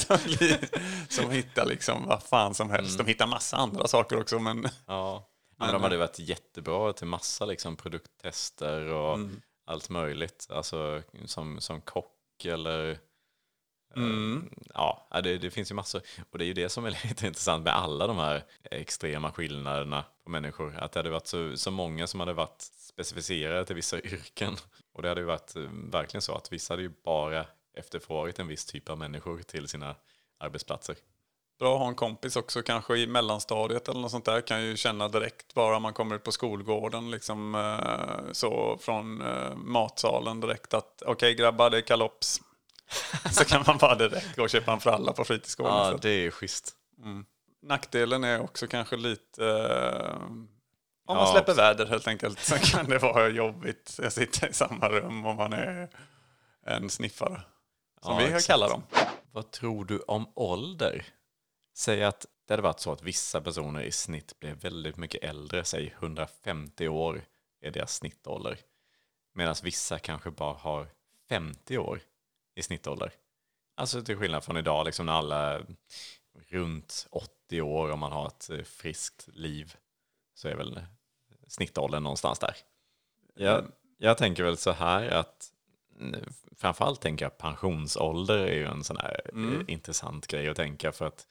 som, 0.00 0.18
blir, 0.24 0.68
som 1.08 1.30
hittar 1.30 1.66
liksom 1.66 2.06
vad 2.06 2.22
fan 2.22 2.54
som 2.54 2.70
helst. 2.70 2.98
De 2.98 3.06
hittar 3.06 3.26
massa 3.26 3.56
andra 3.56 3.86
saker 3.88 4.20
också, 4.20 4.38
men 4.38 4.68
Ja, 4.86 5.28
men 5.56 5.72
de 5.72 5.82
hade 5.82 5.96
varit 5.96 6.18
jättebra 6.18 6.92
till 6.92 7.06
massa 7.06 7.44
liksom, 7.44 7.76
produkttester 7.76 8.80
och 8.92 9.18
allt 9.66 9.88
möjligt. 9.88 10.46
Alltså 10.50 11.02
som, 11.24 11.60
som 11.60 11.80
kock 11.80 12.44
eller... 12.44 12.98
eh, 13.96 14.42
Ja, 14.74 15.20
det, 15.22 15.38
det 15.38 15.50
finns 15.50 15.70
ju 15.70 15.74
massor. 15.74 16.02
Och 16.30 16.38
det 16.38 16.44
är 16.44 16.46
ju 16.46 16.54
det 16.54 16.68
som 16.68 16.84
är 16.84 16.90
lite 17.08 17.26
intressant 17.26 17.64
med 17.64 17.76
alla 17.76 18.06
de 18.06 18.18
här 18.18 18.44
extrema 18.70 19.32
skillnaderna 19.32 20.04
på 20.24 20.30
människor. 20.30 20.76
Att 20.78 20.92
det 20.92 20.98
hade 20.98 21.10
varit 21.10 21.26
så, 21.26 21.56
så 21.56 21.70
många 21.70 22.06
som 22.06 22.20
hade 22.20 22.32
varit 22.32 22.62
specificerade 22.78 23.64
till 23.64 23.76
vissa 23.76 24.00
yrken. 24.02 24.56
Och 24.92 25.02
det 25.02 25.08
hade 25.08 25.20
ju 25.20 25.26
varit 25.26 25.56
eh, 25.56 25.62
verkligen 25.92 26.22
så 26.22 26.34
att 26.34 26.52
vissa 26.52 26.72
hade 26.72 26.82
ju 26.82 26.92
bara 27.04 27.46
efterfrågat 27.74 28.38
en 28.38 28.48
viss 28.48 28.64
typ 28.64 28.88
av 28.88 28.98
människor 28.98 29.42
till 29.42 29.68
sina 29.68 29.94
arbetsplatser. 30.38 30.96
Bra 31.58 31.74
att 31.74 31.80
ha 31.80 31.88
en 31.88 31.94
kompis 31.94 32.36
också, 32.36 32.62
kanske 32.62 32.96
i 32.96 33.06
mellanstadiet 33.06 33.88
eller 33.88 34.00
något 34.00 34.10
sånt 34.10 34.24
där. 34.24 34.40
Kan 34.40 34.64
ju 34.64 34.76
känna 34.76 35.08
direkt 35.08 35.54
bara 35.54 35.78
man 35.78 35.92
kommer 35.92 36.16
ut 36.16 36.24
på 36.24 36.32
skolgården, 36.32 37.10
liksom 37.10 37.54
eh, 37.54 38.32
så 38.32 38.78
från 38.80 39.20
eh, 39.20 39.54
matsalen 39.54 40.40
direkt 40.40 40.74
att 40.74 41.02
okej 41.06 41.34
grabbar, 41.34 41.70
det 41.70 41.76
är 41.76 41.82
kalops. 41.82 42.40
så 43.32 43.44
kan 43.44 43.64
man 43.66 43.78
bara 43.78 43.94
direkt 43.94 44.36
gå 44.36 44.42
och 44.42 44.50
köpa 44.50 44.72
en 44.72 44.80
fralla 44.80 45.12
på 45.12 45.24
fritidsgården. 45.24 45.74
Ja, 45.74 45.98
det 46.02 46.10
är 46.10 46.30
schysst. 46.30 46.72
Nackdelen 47.62 48.24
är 48.24 48.40
också 48.40 48.66
kanske 48.66 48.96
lite... 48.96 49.46
Eh, 49.46 50.16
om 51.06 51.16
man 51.16 51.26
Ja, 51.26 51.32
släpper 51.32 51.54
väder 51.54 51.86
helt 51.86 52.08
enkelt 52.08 52.38
så 52.40 52.56
kan 52.58 52.86
det 52.88 52.98
vara 52.98 53.28
jobbigt 53.28 54.00
att 54.02 54.12
sitta 54.12 54.48
i 54.48 54.52
samma 54.52 54.88
rum 54.88 55.26
om 55.26 55.36
man 55.36 55.52
är 55.52 55.88
en 56.66 56.90
sniffare. 56.90 57.40
Som 58.02 58.12
Ja, 58.12 58.18
vi 58.18 58.24
exakt. 58.24 58.46
kallar 58.46 58.68
dem. 58.68 58.82
Vad 59.32 59.50
tror 59.50 59.84
du 59.84 59.98
om 59.98 60.32
ålder? 60.34 61.04
Säg 61.76 62.04
att 62.04 62.26
det 62.46 62.52
hade 62.52 62.62
varit 62.62 62.80
så 62.80 62.92
att 62.92 63.02
vissa 63.02 63.40
personer 63.40 63.80
i 63.82 63.92
snitt 63.92 64.38
blev 64.40 64.56
väldigt 64.60 64.96
mycket 64.96 65.24
äldre, 65.24 65.64
säg 65.64 65.94
150 65.98 66.88
år 66.88 67.24
är 67.60 67.70
deras 67.70 67.94
snittålder. 67.94 68.58
Medan 69.34 69.54
vissa 69.62 69.98
kanske 69.98 70.30
bara 70.30 70.54
har 70.54 70.86
50 71.28 71.78
år 71.78 72.00
i 72.54 72.62
snittålder. 72.62 73.12
Alltså 73.74 74.02
till 74.02 74.16
skillnad 74.16 74.44
från 74.44 74.56
idag, 74.56 74.86
liksom 74.86 75.06
när 75.06 75.12
alla 75.12 75.36
är 75.36 75.66
runt 76.48 77.06
80 77.10 77.60
år 77.60 77.90
om 77.90 78.00
man 78.00 78.12
har 78.12 78.26
ett 78.26 78.50
eh, 78.50 78.62
friskt 78.62 79.28
liv, 79.32 79.74
så 80.34 80.48
är 80.48 80.54
väl 80.54 80.80
snittåldern 81.46 82.02
någonstans 82.02 82.38
där. 82.38 82.56
Jag, 83.34 83.64
Jag 83.98 84.18
tänker 84.18 84.42
väl 84.44 84.56
så 84.56 84.72
här 84.72 85.08
att 85.10 85.52
mm, 86.00 86.20
framförallt 86.56 87.00
tänker 87.00 87.24
jag 87.24 87.38
pensionsålder 87.38 88.38
är 88.38 88.54
ju 88.54 88.66
en 88.66 88.84
sån 88.84 88.96
här 88.96 89.20
eh, 89.34 89.74
intressant 89.74 90.26
grej 90.26 90.48
att 90.48 90.56
tänka 90.56 90.92
för 90.92 91.06
att 91.06 91.26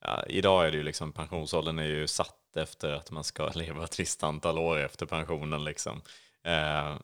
ja, 0.00 0.24
idag 0.26 0.66
är 0.66 0.70
det 0.70 0.76
ju 0.76 0.82
liksom 0.82 1.12
pensionsåldern 1.12 1.78
är 1.78 1.84
ju 1.84 2.06
satt 2.06 2.56
efter 2.56 2.92
att 2.92 3.10
man 3.10 3.24
ska 3.24 3.48
leva 3.54 3.84
ett 3.84 4.00
visst 4.00 4.22
antal 4.22 4.58
år 4.58 4.78
efter 4.78 5.06
pensionen 5.06 5.64
liksom. 5.64 6.02
Eh, 6.42 6.96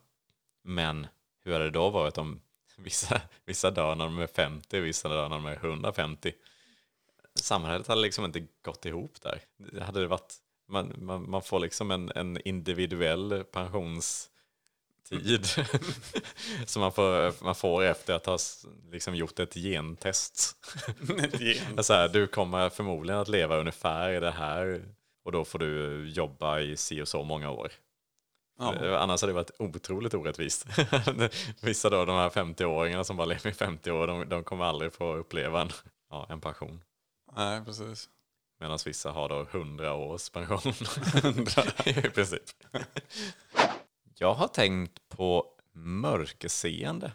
men 0.65 1.07
hur 1.45 1.53
hade 1.53 1.65
det 1.65 1.71
då 1.71 1.91
varit 1.91 2.19
om 2.19 2.41
vissa, 2.83 3.21
vissa 3.45 3.71
dör 3.71 3.95
när 3.95 4.05
de 4.05 4.19
är 4.19 4.27
50, 4.27 4.81
vissa 4.81 5.09
dör 5.09 5.29
när 5.29 5.37
de 5.37 5.47
är 5.47 5.57
150? 5.57 6.33
Samhället 7.35 7.87
hade 7.87 8.01
liksom 8.01 8.25
inte 8.25 8.47
gått 8.63 8.87
ihop 8.87 9.23
där. 9.23 9.41
Det 9.57 9.85
hade 9.85 10.07
varit, 10.07 10.35
man, 10.69 10.95
man, 10.99 11.31
man 11.31 11.43
får 11.43 11.61
liksom 11.61 11.91
en, 11.91 12.13
en 12.15 12.49
individuell 12.49 13.45
pensionstid 13.45 15.47
som 16.67 16.81
man 16.81 16.93
får, 16.93 17.45
man 17.45 17.55
får 17.55 17.83
efter 17.83 18.15
att 18.15 18.27
ha 18.27 18.39
liksom 18.91 19.15
gjort 19.15 19.39
ett 19.39 19.55
gentest. 19.55 20.57
så 21.81 21.93
här, 21.93 22.09
du 22.09 22.27
kommer 22.27 22.69
förmodligen 22.69 23.21
att 23.21 23.29
leva 23.29 23.57
ungefär 23.57 24.11
i 24.11 24.21
det 24.21 24.31
här 24.31 24.85
och 25.25 25.33
då 25.33 25.45
får 25.45 25.59
du 25.59 26.05
jobba 26.09 26.61
i 26.61 26.77
si 26.77 27.03
och 27.03 27.09
så 27.09 27.25
många 27.25 27.51
år. 27.51 27.73
Ja. 28.61 28.75
Eh, 28.75 29.03
Annars 29.03 29.21
hade 29.21 29.33
det 29.33 29.35
varit 29.35 29.51
otroligt 29.59 30.15
orättvist. 30.15 30.67
Vissa 31.63 31.91
då, 31.91 32.05
de 32.05 32.17
här 32.17 32.31
50-åringarna 32.31 33.03
som 33.03 33.17
bara 33.17 33.27
lever 33.27 33.51
i 33.51 33.55
50 33.55 33.91
år, 33.91 34.07
de, 34.07 34.29
de 34.29 34.45
kommer 34.45 34.65
aldrig 34.65 34.93
få 34.93 35.15
uppleva 35.15 35.61
en, 35.61 35.71
ja, 36.11 36.27
en 36.31 36.41
pension. 36.41 36.83
Nej, 37.37 37.65
precis. 37.65 38.09
Medan 38.61 38.79
vissa 38.85 39.11
har 39.11 39.29
då 39.29 39.47
100 39.51 39.95
års 39.95 40.31
pension. 40.31 40.73
I 41.87 41.93
princip. 41.93 42.43
Jag 44.19 44.35
har 44.35 44.49
tänkt 44.49 45.09
på 45.09 45.47
mörkerseende. 45.73 47.13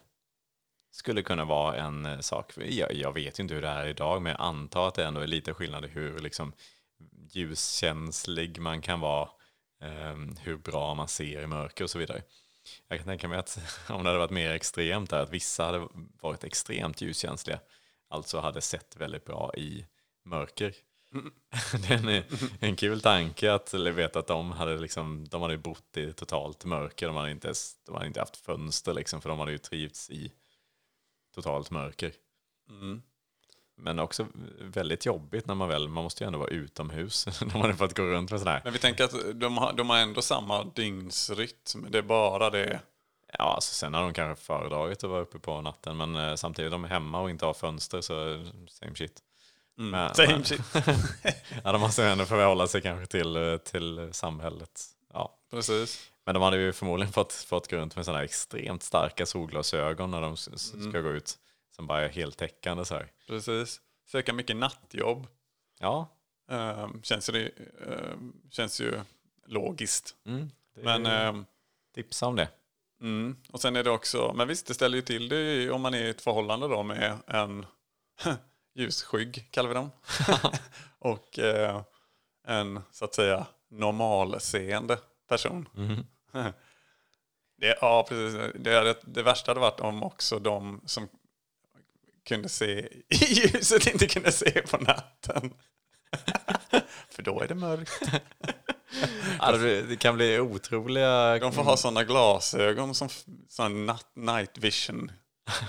Skulle 0.91 1.21
kunna 1.21 1.45
vara 1.45 1.75
en 1.75 2.05
eh, 2.05 2.19
sak. 2.19 2.53
Jag, 2.57 2.93
jag 2.93 3.13
vet 3.13 3.39
ju 3.39 3.43
inte 3.43 3.55
hur 3.55 3.61
det 3.61 3.67
är 3.67 3.87
idag, 3.87 4.21
men 4.21 4.31
jag 4.31 4.41
antar 4.41 4.87
att 4.87 4.95
det 4.95 5.05
ändå 5.05 5.21
är 5.21 5.27
lite 5.27 5.53
skillnad 5.53 5.85
i 5.85 5.87
hur 5.87 6.19
liksom, 6.19 6.53
ljuskänslig 7.31 8.59
man 8.59 8.81
kan 8.81 8.99
vara. 8.99 9.29
Ehm, 9.81 10.35
hur 10.41 10.57
bra 10.57 10.93
man 10.93 11.07
ser 11.07 11.41
i 11.41 11.47
mörker 11.47 11.83
och 11.83 11.89
så 11.89 11.99
vidare. 11.99 12.23
Jag 12.87 12.97
kan 12.99 13.07
tänka 13.07 13.27
mig 13.27 13.37
att 13.37 13.59
om 13.89 14.03
det 14.03 14.09
hade 14.09 14.19
varit 14.19 14.31
mer 14.31 14.51
extremt 14.51 15.09
där, 15.09 15.19
att 15.19 15.29
vissa 15.29 15.65
hade 15.65 15.87
varit 16.21 16.43
extremt 16.43 17.01
ljuskänsliga, 17.01 17.59
alltså 18.07 18.39
hade 18.39 18.61
sett 18.61 18.95
väldigt 18.95 19.25
bra 19.25 19.53
i 19.57 19.85
mörker. 20.25 20.73
Det 21.87 21.89
är 21.93 22.07
en, 22.07 22.23
en 22.59 22.75
kul 22.75 23.01
tanke 23.01 23.53
att 23.53 23.73
veta 23.73 24.19
att 24.19 24.27
de 24.27 24.51
hade, 24.51 24.77
liksom, 24.77 25.27
de 25.27 25.41
hade 25.41 25.57
bott 25.57 25.97
i 25.97 26.13
totalt 26.13 26.65
mörker. 26.65 27.07
De 27.07 27.15
hade 27.15 27.31
inte, 27.31 27.47
ens- 27.47 27.83
de 27.83 27.95
hade 27.95 28.07
inte 28.07 28.19
haft 28.19 28.37
fönster, 28.37 28.93
liksom, 28.93 29.21
för 29.21 29.29
de 29.29 29.39
hade 29.39 29.51
ju 29.51 29.57
trivts 29.57 30.09
i 30.09 30.31
totalt 31.35 31.71
mörker. 31.71 32.11
Mm. 32.69 33.01
Men 33.77 33.99
också 33.99 34.27
väldigt 34.61 35.05
jobbigt 35.05 35.47
när 35.47 35.55
man 35.55 35.67
väl, 35.69 35.87
man 35.87 36.03
måste 36.03 36.23
ju 36.23 36.25
ändå 36.27 36.39
vara 36.39 36.49
utomhus. 36.49 37.25
De 37.39 37.49
hade 37.61 37.75
fått 37.75 37.97
gå 37.97 38.03
runt 38.03 38.31
med 38.31 38.39
sådär. 38.39 38.61
Men 38.63 38.73
vi 38.73 38.79
tänker 38.79 39.03
att 39.03 39.13
de 39.39 39.57
har, 39.57 39.73
de 39.73 39.89
har 39.89 39.97
ändå 39.97 40.21
samma 40.21 40.63
dygnsrytm. 40.63 41.85
Det 41.89 41.97
är 41.97 42.01
bara 42.01 42.49
det. 42.49 42.79
Ja, 43.37 43.43
alltså 43.55 43.73
sen 43.73 43.93
har 43.93 44.01
de 44.01 44.13
kanske 44.13 44.45
föredragit 44.45 45.03
att 45.03 45.09
vara 45.09 45.21
uppe 45.21 45.39
på 45.39 45.61
natten, 45.61 45.97
men 45.97 46.15
eh, 46.15 46.35
samtidigt 46.35 46.71
de 46.71 46.83
är 46.85 46.89
hemma 46.89 47.21
och 47.21 47.29
inte 47.29 47.45
har 47.45 47.53
fönster 47.53 48.01
så 48.01 48.45
same 48.69 48.95
shit. 48.95 49.19
Men- 49.77 50.15
Same 50.15 50.27
men- 50.31 50.43
shit. 50.45 50.61
Ja, 51.63 51.71
de 51.71 51.81
måste 51.81 52.01
ju 52.01 52.07
ändå 52.07 52.25
förhålla 52.25 52.67
sig 52.67 52.81
kanske 52.81 53.05
till, 53.05 53.35
eh, 53.35 53.57
till 53.57 54.09
samhället. 54.11 54.81
Ja. 55.13 55.37
Precis. 55.51 56.09
Men 56.25 56.33
de 56.33 56.43
hade 56.43 56.57
ju 56.57 56.73
förmodligen 56.73 57.13
fått, 57.13 57.33
fått 57.33 57.69
gå 57.71 57.77
runt 57.77 57.95
med 57.95 58.05
sådana 58.05 58.17
här 58.17 58.25
extremt 58.25 58.83
starka 58.83 59.25
solglasögon 59.25 60.11
när 60.11 60.21
de 60.21 60.33
s- 60.33 60.73
ska 60.89 60.99
gå 61.01 61.09
ut. 61.09 61.37
Som 61.75 61.87
bara 61.87 62.01
är 62.05 62.09
heltäckande 62.09 62.85
så 62.85 62.93
här. 62.95 63.11
Precis. 63.27 63.81
Söka 64.07 64.33
mycket 64.33 64.55
nattjobb. 64.55 65.27
Ja, 65.79 66.11
Ehm, 66.51 67.01
känns, 67.03 67.25
det, 67.27 67.51
ehm, 67.87 68.33
känns 68.51 68.81
ju 68.81 68.99
logiskt. 69.45 70.15
mm, 70.25 70.49
Men, 70.75 71.05
ehm, 71.05 71.45
tipsa 71.95 72.25
om 72.27 72.35
det. 72.35 72.47
mm, 73.01 73.37
och 73.51 73.61
sen 73.61 73.75
är 73.75 73.83
det 73.83 73.89
också, 73.91 74.33
men 74.35 74.47
visst 74.47 74.67
det 74.67 74.73
ställer 74.73 74.95
ju 74.95 75.01
till 75.01 75.29
det 75.29 75.71
om 75.71 75.81
man 75.81 75.93
är 75.93 76.05
i 76.05 76.09
ett 76.09 76.21
förhållande 76.21 76.67
då 76.67 76.83
med 76.83 77.17
en 77.27 77.65
ljusskygg, 78.75 79.47
kallar 79.51 79.69
vi 79.69 79.75
dem. 79.75 79.91
och 80.99 81.39
eh, 81.39 81.81
en 82.47 82.81
så 82.91 83.05
att 83.05 83.13
säga 83.15 83.45
normalseende 83.69 84.97
person. 85.29 85.69
Det, 87.57 87.77
ja, 87.81 88.05
precis. 88.09 88.33
Det, 88.55 88.83
det, 88.83 88.95
det 89.03 89.23
värsta 89.23 89.49
hade 89.51 89.59
varit 89.59 89.79
om 89.79 90.03
också 90.03 90.39
de 90.39 90.81
som 90.85 91.07
kunde 92.27 92.49
se 92.49 92.79
i 93.09 93.25
ljuset 93.27 93.87
inte 93.87 94.07
kunde 94.07 94.31
se 94.31 94.51
på 94.51 94.77
natten. 94.77 95.53
För 97.09 97.21
då 97.21 97.41
är 97.41 97.47
det 97.47 97.55
mörkt. 97.55 98.01
Ja, 99.39 99.51
det, 99.51 99.99
kan 99.99 100.15
bli 100.15 100.39
otroliga... 100.39 101.39
De 101.39 101.51
får 101.51 101.63
ha 101.63 101.77
sådana 101.77 102.03
glasögon 102.03 102.95
som 102.95 103.09
såna 103.49 103.93
nat- 103.93 104.15
night 104.15 104.57
vision 104.57 105.11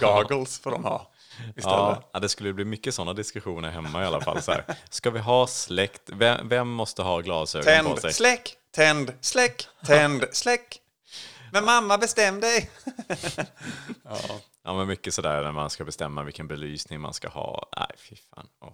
goggles 0.01 0.59
får 0.59 0.71
de 0.71 0.85
ha 0.85 1.13
istället. 1.57 1.99
Ja, 2.13 2.21
det 2.21 2.29
skulle 2.29 2.53
bli 2.53 2.65
mycket 2.65 2.95
sådana 2.95 3.13
diskussioner 3.13 3.71
hemma 3.71 4.03
i 4.03 4.07
alla 4.07 4.21
fall. 4.21 4.43
Så 4.43 4.53
här. 4.53 4.65
Ska 4.91 5.11
vi 5.11 5.19
ha 5.19 5.47
släkt? 5.47 6.03
Vem, 6.07 6.49
vem 6.49 6.69
måste 6.69 7.03
ha 7.03 7.21
glasögon 7.21 7.65
på 7.95 8.01
sig? 8.01 8.13
Tänd, 8.13 8.15
släck, 8.15 8.57
tänd, 8.75 9.13
släck, 9.21 9.69
tänd, 9.87 10.25
släck. 10.33 10.81
Men 11.57 11.65
mamma, 11.65 11.99
bestäm 11.99 12.41
dig. 12.41 12.71
Ja, 14.65 14.75
men 14.75 14.87
mycket 14.87 15.15
sådär 15.15 15.43
när 15.43 15.53
man 15.53 15.71
ska 15.71 15.85
bestämma 15.85 16.23
vilken 16.23 16.49
belysning 16.49 17.01
man 17.01 17.15
ska 17.15 17.29
ha. 17.29 17.69
Nej, 17.77 17.87
fy 17.99 18.17
fan. 18.17 18.47
Åh. 18.65 18.73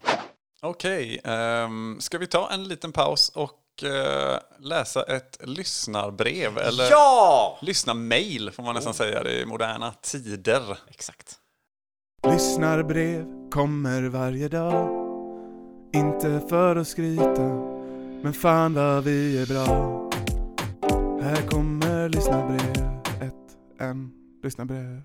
Okej, 0.62 1.20
ehm, 1.24 1.96
ska 2.00 2.18
vi 2.18 2.26
ta 2.26 2.50
en 2.50 2.64
liten 2.64 2.92
paus 2.92 3.28
och 3.28 3.82
eh, 3.84 4.38
läsa 4.58 5.02
ett 5.02 5.38
lyssnarbrev? 5.44 6.58
Eller 6.58 6.90
Ja! 6.90 7.58
lyssnarmail 7.62 8.50
får 8.50 8.62
man 8.62 8.74
nästan 8.74 8.94
säga, 8.94 9.22
det 9.22 9.40
är 9.42 9.46
moderna 9.46 9.94
tider. 10.02 10.78
Exakt. 10.88 11.34
Lyssnarbrev 12.26 13.50
kommer 13.50 14.02
varje 14.02 14.48
dag 14.48 14.88
Inte 15.94 16.40
för 16.48 16.76
att 16.76 16.88
skryta 16.88 17.42
Men 18.22 18.32
fan 18.32 18.74
vad 18.74 19.04
vi 19.04 19.42
är 19.42 19.46
bra 19.46 19.66
Här 21.22 21.48
kommer 21.48 21.81
lyssnarbrev 22.08 23.00
Ett, 23.22 23.56
en, 23.78 24.12
lyssnarbrev 24.42 25.02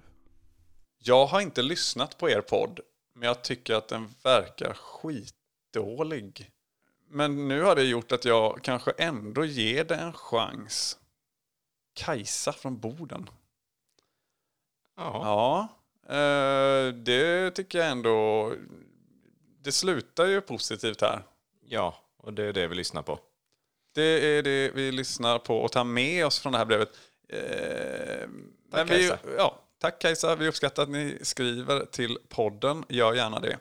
Jag 0.98 1.26
har 1.26 1.42
inte 1.42 1.62
lyssnat 1.62 2.18
på 2.18 2.30
er 2.30 2.42
podd, 2.42 2.80
men 3.14 3.28
jag 3.28 3.44
tycker 3.44 3.76
att 3.76 3.88
den 3.88 4.10
verkar 4.24 4.74
skitdålig. 4.74 6.52
Men 7.10 7.48
nu 7.48 7.62
har 7.62 7.76
det 7.76 7.84
gjort 7.84 8.12
att 8.12 8.26
jag 8.26 8.60
kanske 8.64 8.92
ändå 8.92 9.46
ger 9.46 9.84
det 9.84 9.96
en 9.96 10.14
chans. 10.14 11.00
Kajsa 11.94 12.54
från 12.54 12.80
Boden. 12.80 13.30
Ja. 14.96 15.22
Ja, 15.24 16.16
eh, 16.16 16.94
det 16.94 17.52
tycker 17.52 17.80
jag 17.80 17.90
ändå... 17.90 18.54
Det 19.62 19.72
slutar 19.72 20.26
ju 20.26 20.42
positivt 20.42 21.02
här. 21.02 21.24
ja, 21.66 21.96
och 22.18 22.34
det 22.34 22.44
är 22.44 22.54
det 22.54 22.68
vi 22.68 22.76
lyssnar 22.76 23.02
på. 23.02 23.20
Det 23.98 24.38
är 24.38 24.44
det 24.44 24.72
vi 24.76 24.92
lyssnar 24.92 25.40
på 25.40 25.58
och 25.58 25.72
tar 25.72 25.84
med 25.84 26.26
oss 26.26 26.40
från 26.40 26.52
det 26.52 26.58
här 26.58 26.66
brevet. 26.66 26.90
Eh, 27.30 28.28
men 28.72 28.88
vi, 28.88 29.08
Kajsa. 29.08 29.20
ja, 29.38 29.60
tack 29.80 30.02
Kajsa, 30.02 30.36
vi 30.36 30.48
uppskattar 30.48 30.84
att 30.84 30.90
ni 30.90 31.18
skriver 31.22 31.86
till 31.86 32.18
podden. 32.30 32.86
Gör 32.90 33.14
gärna 33.14 33.40
det. 33.40 33.58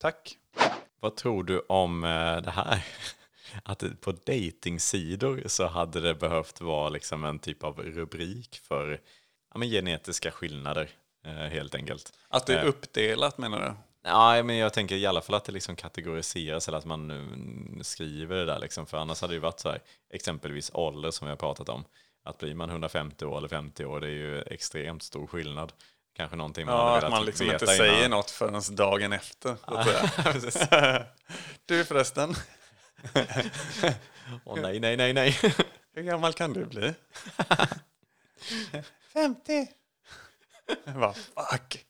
Tack. 0.00 0.36
Vad 1.00 1.16
tror 1.16 1.44
du 1.44 1.58
om 1.68 2.04
eh, 2.04 2.36
det 2.42 2.50
här? 2.50 2.84
Att 3.62 3.84
på 4.00 4.12
datingsidor 4.12 5.42
så 5.46 5.66
hade 5.66 6.00
det 6.00 6.14
behövt 6.14 6.60
vara 6.60 6.88
liksom 6.88 7.24
en 7.24 7.38
typ 7.38 7.64
av 7.64 7.78
rubrik 7.82 8.60
för 8.68 9.00
ja, 9.52 9.58
men 9.58 9.68
genetiska 9.68 10.30
skillnader, 10.30 10.90
eh, 11.26 11.32
helt 11.32 11.74
enkelt. 11.74 12.12
Att 12.28 12.46
det 12.46 12.54
är 12.54 12.62
Eh. 12.62 12.68
uppdelat 12.68 13.38
menar 13.38 13.60
du? 13.60 13.74
Ja, 14.08 14.42
men 14.42 14.56
jag 14.56 14.72
tänker 14.72 14.96
i 14.96 15.06
alla 15.06 15.20
fall 15.20 15.34
att 15.34 15.44
det 15.44 15.52
liksom 15.52 15.76
kategoriseras 15.76 16.68
eller 16.68 16.78
att 16.78 16.84
man 16.84 17.80
skriver 17.82 18.36
det 18.36 18.44
där. 18.44 18.58
Liksom. 18.58 18.86
För 18.86 18.98
annars 18.98 19.20
hade 19.20 19.30
det 19.32 19.34
ju 19.34 19.40
varit 19.40 19.60
så 19.60 19.68
här, 19.70 19.80
exempelvis 20.14 20.70
ålder 20.74 21.10
som 21.10 21.26
vi 21.26 21.30
har 21.30 21.36
pratat 21.36 21.68
om. 21.68 21.84
Att 22.24 22.38
blir 22.38 22.54
man 22.54 22.70
150 22.70 23.24
år 23.24 23.38
eller 23.38 23.48
50 23.48 23.84
år, 23.84 24.00
det 24.00 24.06
är 24.06 24.10
ju 24.10 24.42
extremt 24.42 25.02
stor 25.02 25.26
skillnad. 25.26 25.72
Kanske 26.16 26.36
någonting 26.36 26.66
man 26.66 26.74
hade 26.74 26.88
Ja, 26.88 26.94
velat 26.94 27.04
att 27.04 27.10
man 27.10 27.24
liksom 27.24 27.46
veta 27.46 27.64
inte 27.64 27.76
säger 27.76 27.98
innan. 27.98 28.10
något 28.10 28.30
förrän 28.30 28.62
dagen 28.76 29.12
efter. 29.12 29.56
Du 31.66 31.84
förresten, 31.84 32.34
Åh 34.44 34.60
nej, 34.60 34.80
nej, 34.80 34.96
nej, 34.96 35.12
nej. 35.12 35.38
hur 35.94 36.02
gammal 36.02 36.32
kan 36.32 36.52
du 36.52 36.64
bli? 36.64 36.94
50. 39.12 39.68
Vad 40.84 41.16
fuck. 41.16 41.84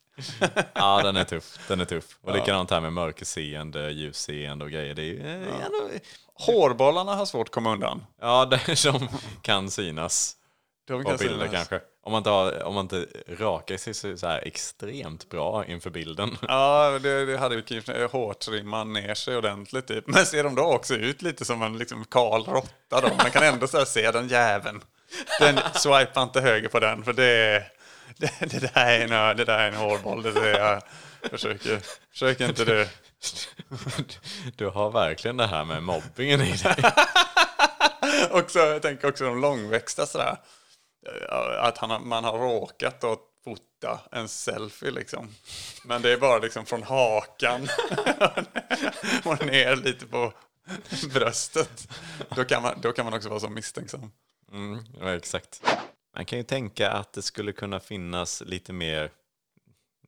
Ja, 0.73 1.03
den 1.03 1.17
är 1.17 1.25
tuff. 1.25 1.59
Den 1.69 1.81
är 1.81 1.85
tuff. 1.85 2.05
Och 2.23 2.35
likadant 2.35 2.71
här 2.71 2.81
med 2.81 2.93
mörkerseende, 2.93 3.91
ljusseende 3.91 4.65
och 4.65 4.71
grejer. 4.71 4.95
Det 4.95 5.03
är 5.03 5.25
eh, 5.25 5.65
ändå- 5.65 5.91
Hårbollarna 6.35 7.15
har 7.15 7.27
svårt 7.27 7.49
att 7.49 7.55
komma 7.55 7.73
undan. 7.73 8.05
Ja, 8.21 8.45
det 8.67 8.77
som 8.77 9.09
kan 9.43 9.71
synas 9.71 10.37
De 10.89 11.03
på 11.03 11.09
kan 11.09 11.19
bilder 11.19 11.47
synas. 11.47 11.51
kanske. 11.69 11.81
Om 12.03 12.13
man 12.13 12.19
inte, 12.19 12.31
har, 12.31 12.63
om 12.65 12.75
man 12.75 12.85
inte 12.85 13.07
rakar 13.29 13.77
sig 13.77 13.95
så, 14.19 14.27
här 14.27 14.47
extremt 14.47 15.29
bra 15.29 15.65
inför 15.67 15.91
bilden. 15.91 16.37
Ja, 16.49 16.99
det, 17.03 17.27
det 17.27 17.39
hade 17.39 17.55
ju 17.55 17.63
kanske 17.63 18.05
hårtrimmat 18.07 18.87
ner 18.87 19.15
sig 19.15 19.37
ordentligt. 19.37 19.87
Typ. 19.89 20.07
Men 20.07 20.27
ser 20.27 20.45
de 20.45 20.55
då 20.55 20.63
också 20.63 20.95
ut 20.95 21.23
lite 21.23 21.45
som 21.45 21.63
en 21.63 21.79
liksom 21.79 22.05
Karl 22.05 22.45
Råtta? 22.45 23.17
Man 23.17 23.31
kan 23.31 23.43
ändå 23.43 23.67
så 23.67 23.85
se 23.85 24.11
den 24.11 24.29
jäveln. 24.29 24.81
Den, 25.41 25.59
swipa 25.75 26.23
inte 26.23 26.41
höger 26.41 26.69
på 26.69 26.81
den, 26.81 27.05
för 27.05 27.13
det, 27.13 27.65
det, 28.41 28.51
det, 28.51 28.59
där, 28.75 28.87
är 28.87 29.01
en, 29.01 29.37
det 29.37 29.45
där 29.45 29.59
är 29.59 29.69
en 29.69 29.75
hårboll. 29.75 30.23
Det 30.23 30.51
är 30.51 30.83
jag 31.23 31.31
försöker, 31.31 31.81
försöker 32.11 32.49
inte 32.49 32.65
du. 32.65 32.89
Du 34.57 34.67
har 34.69 34.91
verkligen 34.91 35.37
det 35.37 35.47
här 35.47 35.65
med 35.65 35.83
mobbingen 35.83 36.41
i 36.41 36.57
dig. 36.57 36.77
Också, 38.31 38.59
jag 38.59 38.83
tänker 38.83 39.09
också 39.09 39.25
de 39.25 39.41
långväxta 39.41 40.07
sådär. 40.07 40.37
Eh, 41.07 41.65
Att 41.65 41.79
han, 41.79 42.09
man 42.09 42.25
har 42.25 42.39
råkat 42.39 43.05
att 43.05 43.19
fota 43.45 44.01
en 44.13 44.29
selfie 44.29 44.91
liksom. 44.91 45.35
Men 45.85 46.03
det 46.03 46.13
är 46.13 46.17
bara 46.17 46.39
liksom 46.39 46.67
från 46.67 46.83
hakan 46.83 47.69
och 49.25 49.47
ner 49.47 49.77
lite 49.77 50.07
på 50.07 50.33
bröstet. 51.13 51.89
Då 52.37 52.45
kan 52.45 52.63
man, 52.63 52.81
då 52.81 52.93
kan 52.93 53.05
man 53.05 53.15
också 53.15 53.29
vara 53.29 53.41
så 53.41 53.49
misstänksam. 53.49 54.11
Mm, 54.53 54.85
ja, 55.01 55.17
exakt. 55.17 55.63
Man 56.19 56.25
kan 56.25 56.39
ju 56.39 56.45
tänka 56.45 56.91
att 56.91 57.13
det 57.13 57.23
skulle 57.23 57.53
kunna 57.53 57.81
finnas 57.81 58.43
lite 58.47 58.73
mer, 58.73 59.11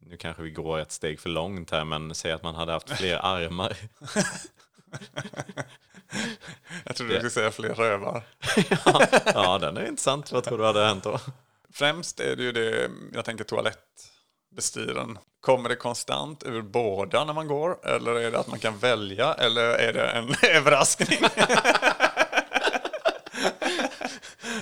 nu 0.00 0.16
kanske 0.16 0.42
vi 0.42 0.50
går 0.50 0.78
ett 0.78 0.92
steg 0.92 1.20
för 1.20 1.28
långt 1.28 1.70
här, 1.70 1.84
men 1.84 2.14
säg 2.14 2.32
att 2.32 2.42
man 2.42 2.54
hade 2.54 2.72
haft 2.72 2.90
fler 2.90 3.16
armar. 3.22 3.76
Jag 6.84 6.96
trodde 6.96 7.12
du 7.12 7.18
skulle 7.18 7.30
säga 7.30 7.50
fler 7.50 7.74
rövar. 7.74 8.22
Ja, 9.34 9.58
den 9.58 9.76
är 9.76 9.86
intressant. 9.86 10.32
Vad 10.32 10.44
tror 10.44 10.58
du 10.58 10.64
hade 10.64 10.86
hänt 10.86 11.04
då? 11.04 11.20
Främst 11.72 12.20
är 12.20 12.36
det 12.36 12.42
ju 12.42 12.52
det, 12.52 12.90
jag 13.12 13.24
tänker 13.24 13.44
toalettbestyren. 13.44 15.18
Kommer 15.40 15.68
det 15.68 15.76
konstant 15.76 16.42
ur 16.42 16.62
båda 16.62 17.24
när 17.24 17.32
man 17.32 17.46
går? 17.46 17.86
Eller 17.86 18.14
är 18.14 18.30
det 18.30 18.38
att 18.38 18.48
man 18.48 18.58
kan 18.58 18.78
välja? 18.78 19.34
Eller 19.34 19.62
är 19.62 19.92
det 19.92 20.08
en 20.08 20.34
överraskning? 20.56 21.18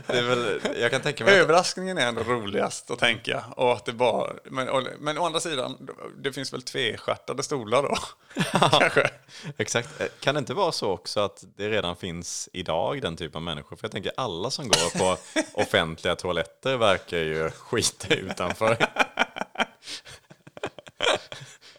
Det 0.08 0.18
är 0.18 0.22
väl, 0.22 0.60
jag 0.80 0.90
kan 0.90 1.00
tänka 1.00 1.24
mig 1.24 1.34
Överraskningen 1.40 1.98
är 1.98 2.06
ändå 2.06 2.22
roligast 2.22 2.90
att 2.90 2.98
tänka. 2.98 3.44
Och 3.56 3.72
att 3.72 3.84
det 3.84 3.92
bara, 3.92 4.32
men, 4.44 4.68
och- 4.68 4.82
men 4.98 5.18
å 5.18 5.26
andra 5.26 5.40
sidan, 5.40 5.88
det 6.18 6.32
finns 6.32 6.52
väl 6.52 6.62
tvestjärtade 6.62 7.42
stolar 7.42 7.82
då? 7.82 7.96
Kanske. 8.78 9.10
exakt. 9.56 9.88
Kan 10.20 10.34
det 10.34 10.38
inte 10.38 10.54
vara 10.54 10.72
så 10.72 10.90
också 10.90 11.20
att 11.20 11.44
det 11.56 11.68
redan 11.70 11.96
finns 11.96 12.48
idag 12.52 13.02
den 13.02 13.16
typen 13.16 13.36
av 13.36 13.42
människor? 13.42 13.76
För 13.76 13.84
jag 13.84 13.92
tänker 13.92 14.12
alla 14.16 14.50
som 14.50 14.68
går 14.68 14.98
på 14.98 15.16
offentliga 15.62 16.16
toaletter 16.16 16.76
verkar 16.76 17.18
ju 17.18 17.50
skita 17.50 18.14
utanför. 18.14 18.76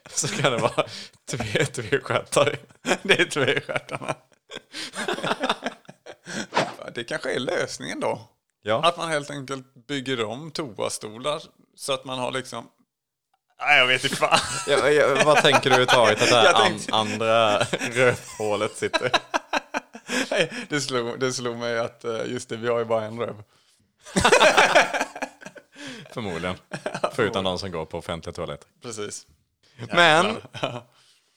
Så 0.09 0.27
kan 0.27 0.51
det 0.51 0.57
vara 0.57 0.85
tve, 1.31 1.65
tvestjärtare. 1.65 2.55
Det 3.03 3.19
är 3.19 3.25
tvestjärtarna. 3.25 4.15
Det 6.95 7.03
kanske 7.03 7.33
är 7.33 7.39
lösningen 7.39 7.99
då. 7.99 8.21
Ja. 8.61 8.81
Att 8.87 8.97
man 8.97 9.09
helt 9.09 9.29
enkelt 9.31 9.87
bygger 9.87 10.25
om 10.25 10.51
toastolar 10.51 11.41
så 11.75 11.93
att 11.93 12.05
man 12.05 12.19
har 12.19 12.31
liksom... 12.31 12.69
Nej, 13.61 13.77
jag 13.79 13.87
vet 13.87 14.03
inte 14.03 14.15
fan. 14.15 14.39
Ja, 14.67 14.89
ja, 14.89 15.21
vad 15.25 15.37
tänker 15.37 15.61
du 15.61 15.67
överhuvudtaget 15.75 16.21
att 16.21 16.29
det 16.29 16.35
här 16.35 16.45
Jag 16.45 16.55
an, 16.55 16.67
tänkte- 16.67 16.93
andra 16.93 17.59
rövhålet 17.93 18.77
sitter? 18.77 19.11
Nej, 20.31 20.51
det, 20.69 20.81
slog, 20.81 21.19
det 21.19 21.33
slog 21.33 21.57
mig 21.57 21.79
att 21.79 22.03
eh, 22.05 22.25
just 22.25 22.49
det, 22.49 22.57
vi 22.57 22.67
har 22.67 22.79
ju 22.79 22.85
bara 22.85 23.05
en 23.05 23.19
röv. 23.19 23.43
Förmodligen. 26.13 26.55
Förutom 27.13 27.43
de 27.43 27.59
som 27.59 27.71
går 27.71 27.85
på 27.85 27.97
offentliga 27.97 28.33
toaletter. 28.33 28.67
Precis. 28.81 29.27
Men, 29.93 30.37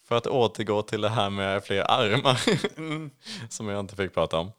för 0.09 0.17
att 0.17 0.27
återgå 0.27 0.83
till 0.83 1.01
det 1.01 1.09
här 1.09 1.31
med 1.31 1.65
fler 1.65 1.91
armar, 1.91 2.41
som 3.49 3.69
jag 3.69 3.81
inte 3.81 3.97
fick 3.97 4.15
prata 4.15 4.39
om. 4.39 4.53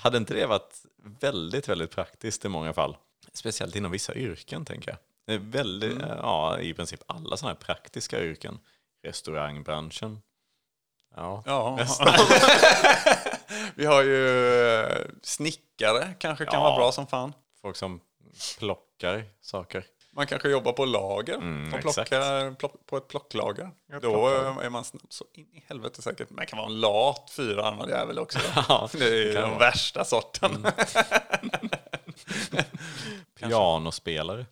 Hade 0.00 0.16
inte 0.18 0.34
det 0.34 0.46
varit 0.46 0.82
väldigt, 1.20 1.68
väldigt 1.68 1.90
praktiskt 1.90 2.44
i 2.44 2.48
många 2.48 2.72
fall? 2.72 2.96
Speciellt 3.32 3.76
inom 3.76 3.92
vissa 3.92 4.14
yrken, 4.14 4.64
tänker 4.64 4.90
jag. 4.90 4.98
Det 5.26 5.32
är 5.34 5.38
väldigt, 5.38 5.98
ja, 6.00 6.58
i 6.60 6.74
princip 6.74 7.00
alla 7.06 7.36
sådana 7.36 7.54
här 7.54 7.60
praktiska 7.60 8.20
yrken. 8.20 8.58
Restaurangbranschen. 9.02 10.22
Ja, 11.16 11.42
Ja. 11.46 11.78
vi 13.74 13.84
har 13.86 14.02
ju 14.02 14.28
eh, 14.80 14.98
snickare, 15.22 16.14
kanske 16.18 16.44
kan 16.44 16.54
Ja. 16.54 16.60
vara 16.62 16.76
bra 16.76 16.92
som 16.92 17.06
fan. 17.06 17.32
folk 17.60 17.76
som 17.76 18.00
plockar 18.58 19.24
saker. 19.40 19.84
Man 20.16 20.26
kanske 20.26 20.48
jobbar 20.48 20.72
på 20.72 20.84
lager 20.84 21.34
Mm, 21.34 21.74
och 21.74 21.80
plockar, 21.80 22.54
plock, 22.54 22.86
på 22.86 22.96
ett 22.96 23.08
plocklager. 23.08 23.70
Då 24.02 24.28
är 24.62 24.70
man 24.70 24.82
sn- 24.82 25.06
så 25.08 25.24
in 25.32 25.46
i 25.54 25.64
helvete 25.68 26.02
säkert. 26.02 26.30
Man 26.30 26.46
kan 26.46 26.56
vara 26.58 26.66
en 26.68 26.80
lat 26.80 27.30
fyraarmad 27.36 27.88
jävel 27.90 28.18
också. 28.18 28.38
Ja, 28.68 28.88
det 28.92 29.04
är 29.04 29.14
ju 29.24 29.32
den 29.32 29.48
vara. 29.50 29.58
värsta 29.58 30.04
sorten. 30.04 30.66
Pianospelare. 33.38 34.46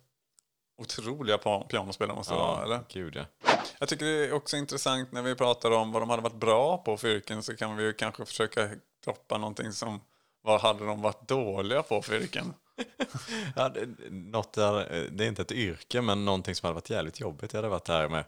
Otroliga 0.77 1.37
pianospelare 1.69 2.15
måste 2.15 2.33
det 2.33 2.37
vara, 2.39 2.63
eller? 2.63 2.79
gud 2.89 3.15
ja. 3.15 3.51
Jag 3.79 3.89
tycker 3.89 4.05
det 4.05 4.25
är 4.27 4.33
också 4.33 4.57
intressant 4.57 5.11
när 5.11 5.21
vi 5.21 5.35
pratar 5.35 5.71
om 5.71 5.91
vad 5.91 6.01
de 6.01 6.09
hade 6.09 6.21
varit 6.21 6.35
bra 6.35 6.77
på 6.77 6.97
för 6.97 7.07
yrken 7.07 7.43
så 7.43 7.55
kan 7.57 7.75
vi 7.77 7.83
ju 7.83 7.93
kanske 7.93 8.25
försöka 8.25 8.69
droppa 9.05 9.37
någonting 9.37 9.71
som 9.71 10.01
vad 10.41 10.61
hade 10.61 10.85
de 10.85 11.01
varit 11.01 11.27
dåliga 11.27 11.83
på 11.83 12.01
för 12.01 12.13
yrken? 12.21 12.53
Ja, 13.55 13.69
det, 13.69 13.87
något 14.11 14.53
där, 14.53 15.07
det 15.11 15.23
är 15.23 15.27
inte 15.27 15.41
ett 15.41 15.51
yrke, 15.51 16.01
men 16.01 16.25
någonting 16.25 16.55
som 16.55 16.67
hade 16.67 16.73
varit 16.75 16.89
jävligt 16.89 17.19
jobbigt 17.19 17.51
det 17.51 17.57
hade 17.57 17.69
varit 17.69 17.85
det 17.85 17.93
här 17.93 18.09
med, 18.09 18.23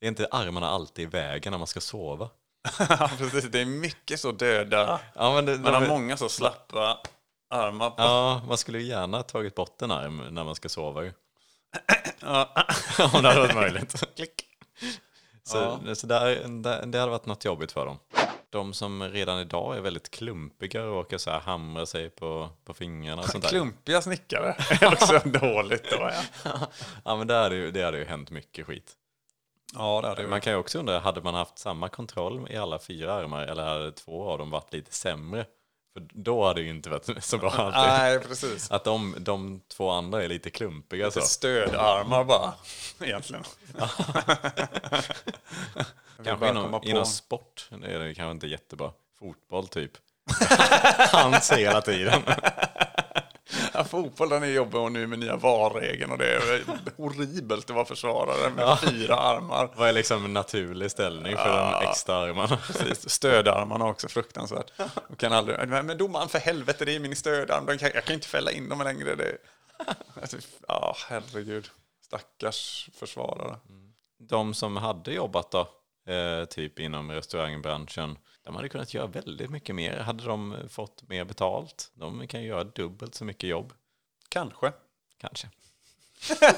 är 0.00 0.08
inte 0.08 0.28
armarna 0.30 0.68
alltid 0.68 1.02
i 1.02 1.06
vägen 1.06 1.50
när 1.50 1.58
man 1.58 1.66
ska 1.66 1.80
sova? 1.80 2.30
Ja, 2.88 3.10
precis. 3.18 3.44
Det 3.44 3.60
är 3.60 3.66
mycket 3.66 4.20
så 4.20 4.32
döda. 4.32 5.00
Ja, 5.14 5.34
men 5.34 5.44
det, 5.46 5.58
Man 5.58 5.74
har 5.74 5.80
de- 5.80 5.88
många 5.88 6.16
så 6.16 6.28
slappa 6.28 6.98
armar. 7.50 7.90
På. 7.90 7.94
Ja, 7.98 8.42
man 8.48 8.58
skulle 8.58 8.78
ju 8.78 8.84
gärna 8.84 9.22
tagit 9.22 9.54
bort 9.54 9.82
en 9.82 9.90
arm 9.90 10.22
när 10.30 10.44
man 10.44 10.54
ska 10.54 10.68
sova. 10.68 11.04
Ja. 12.20 12.54
Om 13.12 13.22
det 13.22 13.28
hade 13.28 13.40
varit 13.40 13.54
möjligt. 13.54 14.02
Så, 15.42 15.78
så 15.94 16.06
där, 16.06 16.48
där, 16.62 16.86
det 16.86 16.98
hade 16.98 17.10
varit 17.10 17.26
något 17.26 17.44
jobbigt 17.44 17.72
för 17.72 17.86
dem. 17.86 17.98
De 18.50 18.74
som 18.74 19.02
redan 19.02 19.40
idag 19.40 19.76
är 19.76 19.80
väldigt 19.80 20.10
klumpiga 20.10 20.84
och 20.84 20.94
råkar 20.94 21.18
så 21.18 21.30
här 21.30 21.40
hamra 21.40 21.86
sig 21.86 22.10
på, 22.10 22.48
på 22.64 22.74
fingrarna 22.74 23.22
och 23.22 23.28
sånt 23.28 23.44
där. 23.44 23.50
Klumpiga 23.50 24.02
snickare 24.02 24.56
är 24.80 24.92
också 24.92 25.18
dåligt 25.24 25.90
då. 25.90 26.10
Ja, 26.44 26.52
Ja, 27.04 27.16
men 27.16 27.26
det 27.26 27.34
hade, 27.34 27.56
ju, 27.56 27.70
det 27.70 27.82
hade 27.82 27.98
ju 27.98 28.04
hänt 28.04 28.30
mycket 28.30 28.66
skit. 28.66 28.92
ja 29.74 30.00
det 30.00 30.08
hade 30.08 30.26
Man 30.26 30.40
kan 30.40 30.52
ju 30.52 30.58
också 30.58 30.78
undra, 30.78 30.98
hade 30.98 31.22
man 31.22 31.34
haft 31.34 31.58
samma 31.58 31.88
kontroll 31.88 32.46
i 32.50 32.56
alla 32.56 32.78
fyra 32.78 33.14
armar 33.14 33.42
eller 33.42 33.64
hade 33.64 33.92
två 33.92 34.30
av 34.30 34.38
dem 34.38 34.50
varit 34.50 34.72
lite 34.72 34.94
sämre? 34.94 35.46
För 35.92 36.02
då 36.12 36.46
hade 36.46 36.60
det 36.60 36.64
ju 36.64 36.70
inte 36.70 36.90
varit 36.90 37.08
så 37.24 37.38
bra 37.38 37.50
alltid. 37.50 37.80
Nej, 37.80 38.20
precis. 38.20 38.70
Att 38.70 38.84
de, 38.84 39.14
de 39.18 39.60
två 39.68 39.90
andra 39.90 40.24
är 40.24 40.28
lite 40.28 40.50
klumpiga 40.50 41.10
så. 41.10 41.20
Stödarmar 41.20 42.24
bara, 42.24 42.54
egentligen. 43.00 43.44
Kanske 46.24 46.48
inom, 46.48 46.80
inom 46.82 47.06
sport 47.06 47.68
är 47.84 47.98
det 47.98 48.14
kanske 48.14 48.30
inte 48.30 48.46
jättebra. 48.46 48.92
Fotboll 49.18 49.68
typ. 49.68 49.92
Hands 51.12 51.52
hela 51.52 51.80
tiden. 51.80 52.22
Ja, 53.78 53.84
fotboll 53.84 54.28
den 54.28 54.42
är 54.42 54.46
jobbig 54.46 54.80
och 54.80 54.92
nu 54.92 55.06
med 55.06 55.18
nya 55.18 55.36
VAR-regeln 55.36 56.10
och 56.12 56.18
det 56.18 56.34
är 56.34 56.62
horribelt 56.96 57.70
att 57.70 57.76
vara 57.76 57.84
försvarare 57.84 58.50
med 58.50 58.78
fyra 58.80 59.14
armar. 59.16 59.70
Vad 59.76 59.88
är 59.88 59.92
liksom 59.92 60.24
en 60.24 60.32
naturlig 60.32 60.90
ställning 60.90 61.36
för 61.36 61.56
de 61.80 61.88
extra 61.88 62.14
armarna? 62.16 62.56
Precis. 62.56 63.08
Stödarmarna 63.10 63.84
också 63.84 64.08
fruktansvärt. 64.08 64.70
Och 65.08 65.18
kan 65.18 65.32
aldrig, 65.32 65.68
men 65.68 65.98
domaren 65.98 66.28
för 66.28 66.38
helvete, 66.38 66.84
det 66.84 66.94
är 66.96 67.00
min 67.00 67.16
stödarm. 67.16 67.66
Den 67.66 67.78
kan- 67.78 67.90
Jag 67.94 68.04
kan 68.04 68.14
inte 68.14 68.28
fälla 68.28 68.50
in 68.52 68.68
dem 68.68 68.78
längre. 68.84 69.14
Det, 69.14 69.36
ja, 70.68 70.96
herregud. 71.08 71.68
Stackars 72.04 72.88
försvarare. 72.98 73.56
De 74.28 74.54
som 74.54 74.76
hade 74.76 75.12
jobbat 75.12 75.50
då, 75.50 75.60
eh, 76.12 76.44
typ 76.44 76.78
inom 76.78 77.10
restaurangbranschen, 77.12 78.18
de 78.48 78.56
hade 78.56 78.68
kunnat 78.68 78.94
göra 78.94 79.06
väldigt 79.06 79.50
mycket 79.50 79.74
mer. 79.74 79.96
Hade 79.96 80.24
de 80.24 80.56
fått 80.68 81.08
mer 81.08 81.24
betalt? 81.24 81.90
De 81.94 82.26
kan 82.26 82.42
göra 82.42 82.64
dubbelt 82.64 83.14
så 83.14 83.24
mycket 83.24 83.50
jobb. 83.50 83.72
Kanske. 84.28 84.72
Kanske. 85.18 85.48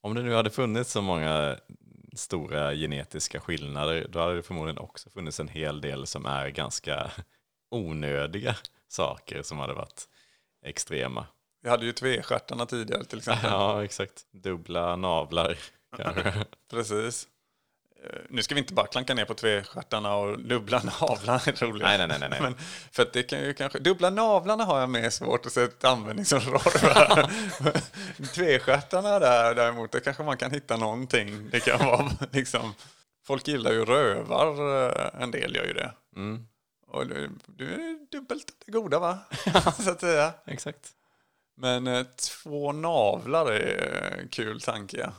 Om 0.00 0.14
det 0.14 0.22
nu 0.22 0.34
hade 0.34 0.50
funnits 0.50 0.92
så 0.92 1.02
många 1.02 1.56
stora 2.12 2.74
genetiska 2.74 3.40
skillnader, 3.40 4.06
då 4.10 4.20
hade 4.20 4.36
det 4.36 4.42
förmodligen 4.42 4.78
också 4.78 5.10
funnits 5.10 5.40
en 5.40 5.48
hel 5.48 5.80
del 5.80 6.06
som 6.06 6.26
är 6.26 6.48
ganska 6.48 7.10
onödiga 7.70 8.56
saker 8.88 9.42
som 9.42 9.58
hade 9.58 9.74
varit 9.74 10.08
extrema. 10.64 11.26
Vi 11.62 11.68
hade 11.68 11.86
ju 11.86 11.92
tvestjärtarna 11.92 12.66
tidigare 12.66 13.04
till 13.04 13.18
exempel. 13.28 13.50
Ja, 13.50 13.84
exakt. 13.84 14.26
Dubbla 14.30 14.96
navlar. 14.96 15.58
Precis. 16.70 17.28
Eh, 18.04 18.20
nu 18.28 18.42
ska 18.42 18.54
vi 18.54 18.60
inte 18.60 18.74
bara 18.74 18.86
klanka 18.86 19.14
ner 19.14 19.24
på 19.24 19.34
tvestjärtarna 19.34 20.14
och 20.14 20.38
dubbla 20.38 20.82
navlarna 21.00 21.40
är 21.46 21.66
roligt. 21.66 21.82
Nej, 21.82 21.98
nej, 21.98 22.18
nej, 22.20 22.28
nej. 22.30 22.40
Men 22.40 22.54
för 22.92 23.02
att 23.02 23.12
det 23.12 23.22
kan 23.22 23.40
ju 23.40 23.54
kanske, 23.54 23.78
dubbla 23.78 24.10
navlarna 24.10 24.64
har 24.64 24.80
jag 24.80 24.90
mer 24.90 25.10
svårt 25.10 25.46
att 25.46 25.52
se 25.52 25.62
ett 25.62 25.84
användningsområde 25.84 26.70
för. 26.70 27.30
Tvestjärtarna 28.34 29.18
där 29.18 29.54
däremot, 29.54 29.92
där 29.92 30.00
kanske 30.00 30.22
man 30.22 30.36
kan 30.36 30.50
hitta 30.50 30.76
någonting. 30.76 31.50
Det 31.50 31.60
kan 31.60 31.86
vara 31.86 32.10
liksom, 32.32 32.74
folk 33.26 33.48
gillar 33.48 33.72
ju 33.72 33.84
rövar, 33.84 34.86
eh, 34.86 35.22
en 35.22 35.30
del 35.30 35.56
gör 35.56 35.64
ju 35.64 35.72
det. 35.72 35.92
Mm. 36.16 36.46
Och 36.86 37.06
du, 37.06 37.30
du 37.46 37.74
är 37.74 38.10
dubbelt 38.10 38.52
det 38.66 38.72
goda 38.72 38.98
va? 38.98 39.18
Så 39.78 39.90
att 39.90 40.00
säga. 40.00 40.32
Exakt. 40.46 40.92
Men 41.56 41.86
eh, 41.86 42.06
två 42.42 42.72
navlar 42.72 43.52
är 43.52 44.18
en 44.20 44.28
kul 44.28 44.60
tanke. 44.60 45.10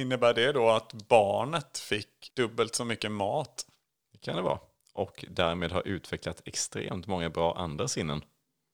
Innebär 0.00 0.34
det 0.34 0.52
då 0.52 0.70
att 0.70 0.92
barnet 0.92 1.78
fick 1.78 2.34
dubbelt 2.34 2.74
så 2.74 2.84
mycket 2.84 3.12
mat? 3.12 3.66
Det 4.12 4.18
kan 4.18 4.36
det 4.36 4.42
vara. 4.42 4.58
Och 4.92 5.24
därmed 5.28 5.72
har 5.72 5.88
utvecklat 5.88 6.42
extremt 6.44 7.06
många 7.06 7.30
bra 7.30 7.56
andra 7.56 7.88
sinnen. 7.88 8.24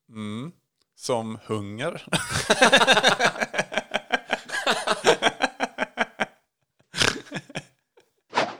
Mm. 0.08 0.52
Som 0.96 1.38
hunger. 1.44 2.06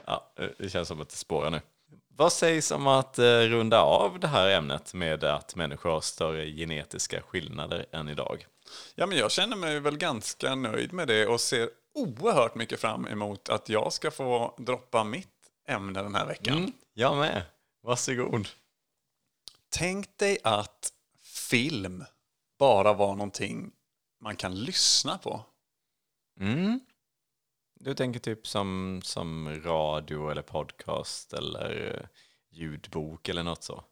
Ja, 0.05 0.33
det 0.57 0.69
känns 0.69 0.87
som 0.87 1.01
att 1.01 1.09
det 1.09 1.15
spårar 1.15 1.49
nu. 1.49 1.61
Vad 2.07 2.33
sägs 2.33 2.71
om 2.71 2.87
att 2.87 3.19
eh, 3.19 3.39
runda 3.39 3.81
av 3.81 4.19
det 4.19 4.27
här 4.27 4.49
ämnet 4.49 4.93
med 4.93 5.23
att 5.23 5.55
människor 5.55 5.89
har 5.89 6.01
större 6.01 6.45
genetiska 6.45 7.21
skillnader 7.21 7.85
än 7.91 8.09
idag? 8.09 8.45
Ja, 8.95 9.05
men 9.05 9.17
jag 9.17 9.31
känner 9.31 9.55
mig 9.55 9.79
väl 9.79 9.97
ganska 9.97 10.55
nöjd 10.55 10.93
med 10.93 11.07
det 11.07 11.27
och 11.27 11.41
ser 11.41 11.69
oerhört 11.97 12.55
mycket 12.55 12.79
fram 12.79 13.07
emot 13.07 13.49
att 13.49 13.69
jag 13.69 13.93
ska 13.93 14.11
få 14.11 14.55
droppa 14.57 15.03
mitt 15.03 15.51
ämne 15.67 16.03
den 16.03 16.15
här 16.15 16.25
veckan. 16.25 16.57
Mm, 16.57 16.71
jag 16.93 17.17
med. 17.17 17.43
Varsågod. 17.81 18.47
Tänk 19.69 20.17
dig 20.17 20.37
att 20.43 20.93
film 21.21 22.03
bara 22.59 22.93
var 22.93 23.15
någonting 23.15 23.71
man 24.19 24.35
kan 24.35 24.63
lyssna 24.63 25.17
på. 25.17 25.45
Mm. 26.39 26.79
Du 27.79 27.93
tänker 27.93 28.19
typ 28.19 28.47
som, 28.47 29.01
som 29.03 29.61
radio 29.61 30.31
eller 30.31 30.41
podcast 30.41 31.33
eller 31.33 31.95
eh, 31.95 32.07
ljudbok 32.49 33.29
eller 33.29 33.43
något 33.43 33.63
så? 33.63 33.83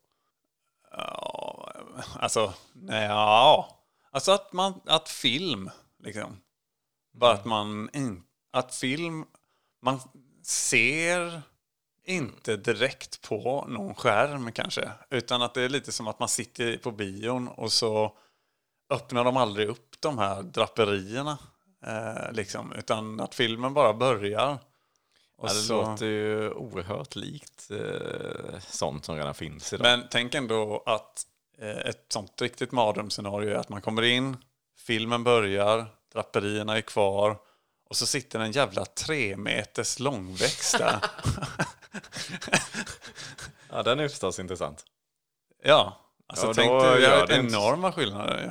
Ja, 0.92 1.72
alltså, 2.20 2.54
ja. 2.88 3.70
Alltså 4.12 4.32
att, 4.32 4.54
man, 4.54 4.82
att 4.86 5.10
film, 5.10 5.70
liksom. 6.00 6.38
Bara 7.16 7.34
att 7.34 7.46
man, 7.46 7.90
in, 7.94 8.24
att 8.52 8.76
film, 8.76 9.26
man 9.82 10.00
ser 10.44 11.42
inte 12.06 12.58
direkt 12.58 13.22
på 13.22 13.66
någon 13.68 13.96
skärm 13.96 14.52
kanske. 14.52 14.92
Utan 15.10 15.42
att 15.42 15.54
det 15.54 15.62
är 15.62 15.70
lite 15.70 15.92
som 15.92 16.08
att 16.08 16.20
man 16.20 16.30
sitter 16.30 16.78
på 16.78 16.92
bion 16.92 17.48
och 17.48 17.72
så 17.72 18.18
öppnar 18.90 19.24
de 19.24 19.38
aldrig 19.38 19.68
upp 19.70 19.96
de 20.02 20.18
här 20.18 20.44
draperierna. 20.44 21.38
Eh, 21.86 22.32
liksom, 22.32 22.74
utan 22.74 23.20
att 23.20 23.36
filmen 23.36 23.74
bara 23.74 23.94
börjar. 23.94 24.58
Och 25.38 25.50
Ja, 25.50 25.54
det 25.54 25.60
så- 25.60 25.82
låter 25.82 26.06
ju 26.06 26.52
oerhört 26.52 27.16
likt 27.16 27.72
eh, 27.72 28.60
sånt 28.60 29.06
som 29.06 29.16
redan 29.16 29.34
finns 29.36 29.74
idag. 29.74 29.84
Men 29.84 30.08
tänk 30.12 30.36
ändå 30.36 30.84
att 30.86 31.24
eh, 31.58 31.70
ett 31.78 32.06
sånt 32.10 32.42
riktigt 32.42 32.72
mardrömsscenario 32.72 33.50
är 33.50 33.56
att 33.56 33.70
man 33.70 33.82
kommer 33.82 34.02
in, 34.02 34.38
filmen 34.78 35.24
börjar, 35.24 35.86
draperierna 36.16 36.78
är 36.78 36.82
kvar 36.82 37.38
och 37.90 37.96
så 37.98 38.06
sitter 38.06 38.40
en 38.40 38.52
jävla 38.52 38.86
tre 38.86 39.38
meters 39.38 40.00
långväxt 40.00 40.78
där. 40.78 41.00
Ja, 43.70 43.84
den 43.84 44.00
är 44.00 44.08
förstås 44.08 44.40
intressant. 44.40 44.86
ja, 45.64 45.98
alltså 46.28 46.48
Ja, 46.48 46.54
tänk 46.54 46.72
dig, 46.82 47.00
vi 47.00 47.22
inte- 47.22 47.34
enorma 47.56 47.92
skillnader 47.92 48.42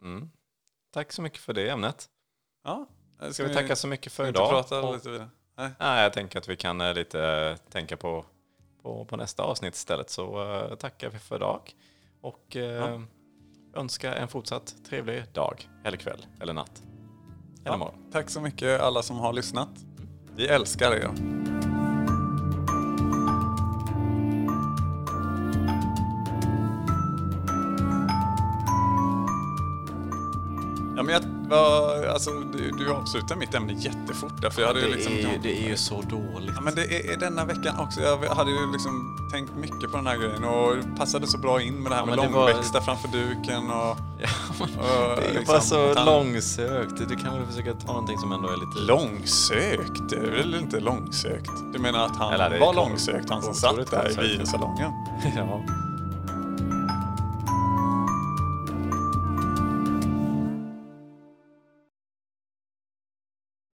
ju. 0.00 0.06
Mm. 0.08 0.30
Tack 0.92 1.12
så 1.12 1.22
mycket 1.22 1.38
för 1.40 1.52
det 1.52 1.68
ämnet. 1.68 2.08
Ja, 2.64 2.86
Ska 3.32 3.44
vi 3.44 3.54
tacka 3.54 3.76
så 3.76 3.86
mycket 3.88 4.12
för 4.12 4.26
idag? 4.28 4.50
prata 4.50 4.80
Och- 4.82 4.94
lite 4.94 5.10
vidare? 5.10 5.28
Nej. 5.56 5.70
Nej, 5.80 6.02
jag 6.02 6.12
tänker 6.12 6.38
att 6.38 6.48
vi 6.48 6.56
kan 6.56 6.80
eh, 6.80 6.94
lite 6.94 7.22
eh, 7.24 7.56
tänka 7.70 7.96
på, 7.96 8.24
på, 8.82 9.04
på 9.04 9.16
nästa 9.16 9.42
avsnitt 9.42 9.74
istället. 9.74 10.10
Så 10.10 10.54
eh, 10.54 10.74
tackar 10.74 11.08
vi 11.10 11.18
för 11.18 11.36
idag 11.36 11.72
och 12.20 12.56
eh, 12.56 13.00
önskar 13.74 14.12
en 14.12 14.28
fortsatt 14.28 14.74
trevlig 14.88 15.24
dag, 15.32 15.68
eller 15.84 15.96
kväll, 15.96 16.26
eller 16.40 16.52
natt, 16.52 16.82
Ja, 17.64 17.92
tack 18.12 18.30
så 18.30 18.40
mycket 18.40 18.80
alla 18.80 19.02
som 19.02 19.16
har 19.16 19.32
lyssnat. 19.32 19.70
Vi 20.36 20.46
älskar 20.46 20.92
er. 20.92 21.10
Vad- 31.48 32.04
alltså, 32.04 32.30
du, 32.30 32.70
du 32.70 32.92
avslutar 32.92 33.36
mitt 33.36 33.54
ämne 33.54 33.72
jättefort 33.72 34.42
där, 34.42 34.50
för 34.50 34.60
jag 34.62 34.68
hade 34.68 34.80
ju 34.80 34.86
Det, 34.86 34.92
liksom... 34.94 35.12
är, 35.12 35.38
det 35.42 35.64
är 35.64 35.68
ju 35.68 35.76
så 35.76 36.02
dåligt. 36.02 36.52
Ja, 36.54 36.60
men 36.60 36.74
det 36.74 36.82
är, 36.84 37.12
är 37.12 37.16
denna 37.16 37.44
veckan 37.44 37.78
också. 37.78 38.00
Jag 38.00 38.16
hade 38.34 38.50
ju 38.50 38.72
liksom 38.72 39.14
tänkt 39.32 39.52
mycket 39.56 39.90
på 39.90 39.96
den 39.96 40.06
här 40.06 40.16
grejen 40.16 40.44
och 40.44 40.98
passade 40.98 41.26
så 41.26 41.38
bra 41.38 41.62
in 41.62 41.82
med 41.82 41.92
det 41.92 41.96
här 41.96 42.06
med 42.06 42.16
men 42.16 42.26
det 42.26 42.32
var- 42.34 42.46
långväxta 42.48 42.80
framför 42.80 43.08
duken 43.08 43.70
och... 43.70 43.96
Ja, 44.20 44.28
men 44.60 44.68
och 44.78 45.16
det 45.16 45.26
är 45.26 45.34
liksom, 45.34 45.44
bara 45.46 45.60
så 45.60 46.04
långsökt. 46.04 47.08
Du 47.08 47.16
kan 47.16 47.38
väl 47.38 47.46
försöka 47.46 47.72
ta 47.74 47.86
någonting 47.92 48.18
som 48.18 48.32
ändå 48.32 48.48
är 48.48 48.56
lite... 48.56 48.78
Långsökt? 48.92 50.08
Det 50.10 50.16
är 50.16 50.30
väl 50.30 50.54
inte 50.54 50.80
långsökt? 50.80 51.50
Du 51.72 51.78
menar 51.78 52.04
att 52.06 52.16
han 52.16 52.32
Eller 52.32 52.60
var 52.60 52.74
långsökt, 52.74 53.30
han 53.30 53.42
som 53.42 53.54
satt 53.54 53.90
där 53.90 54.10
i 54.10 54.36
biosalongen? 54.36 54.90
Ja. 55.36 55.60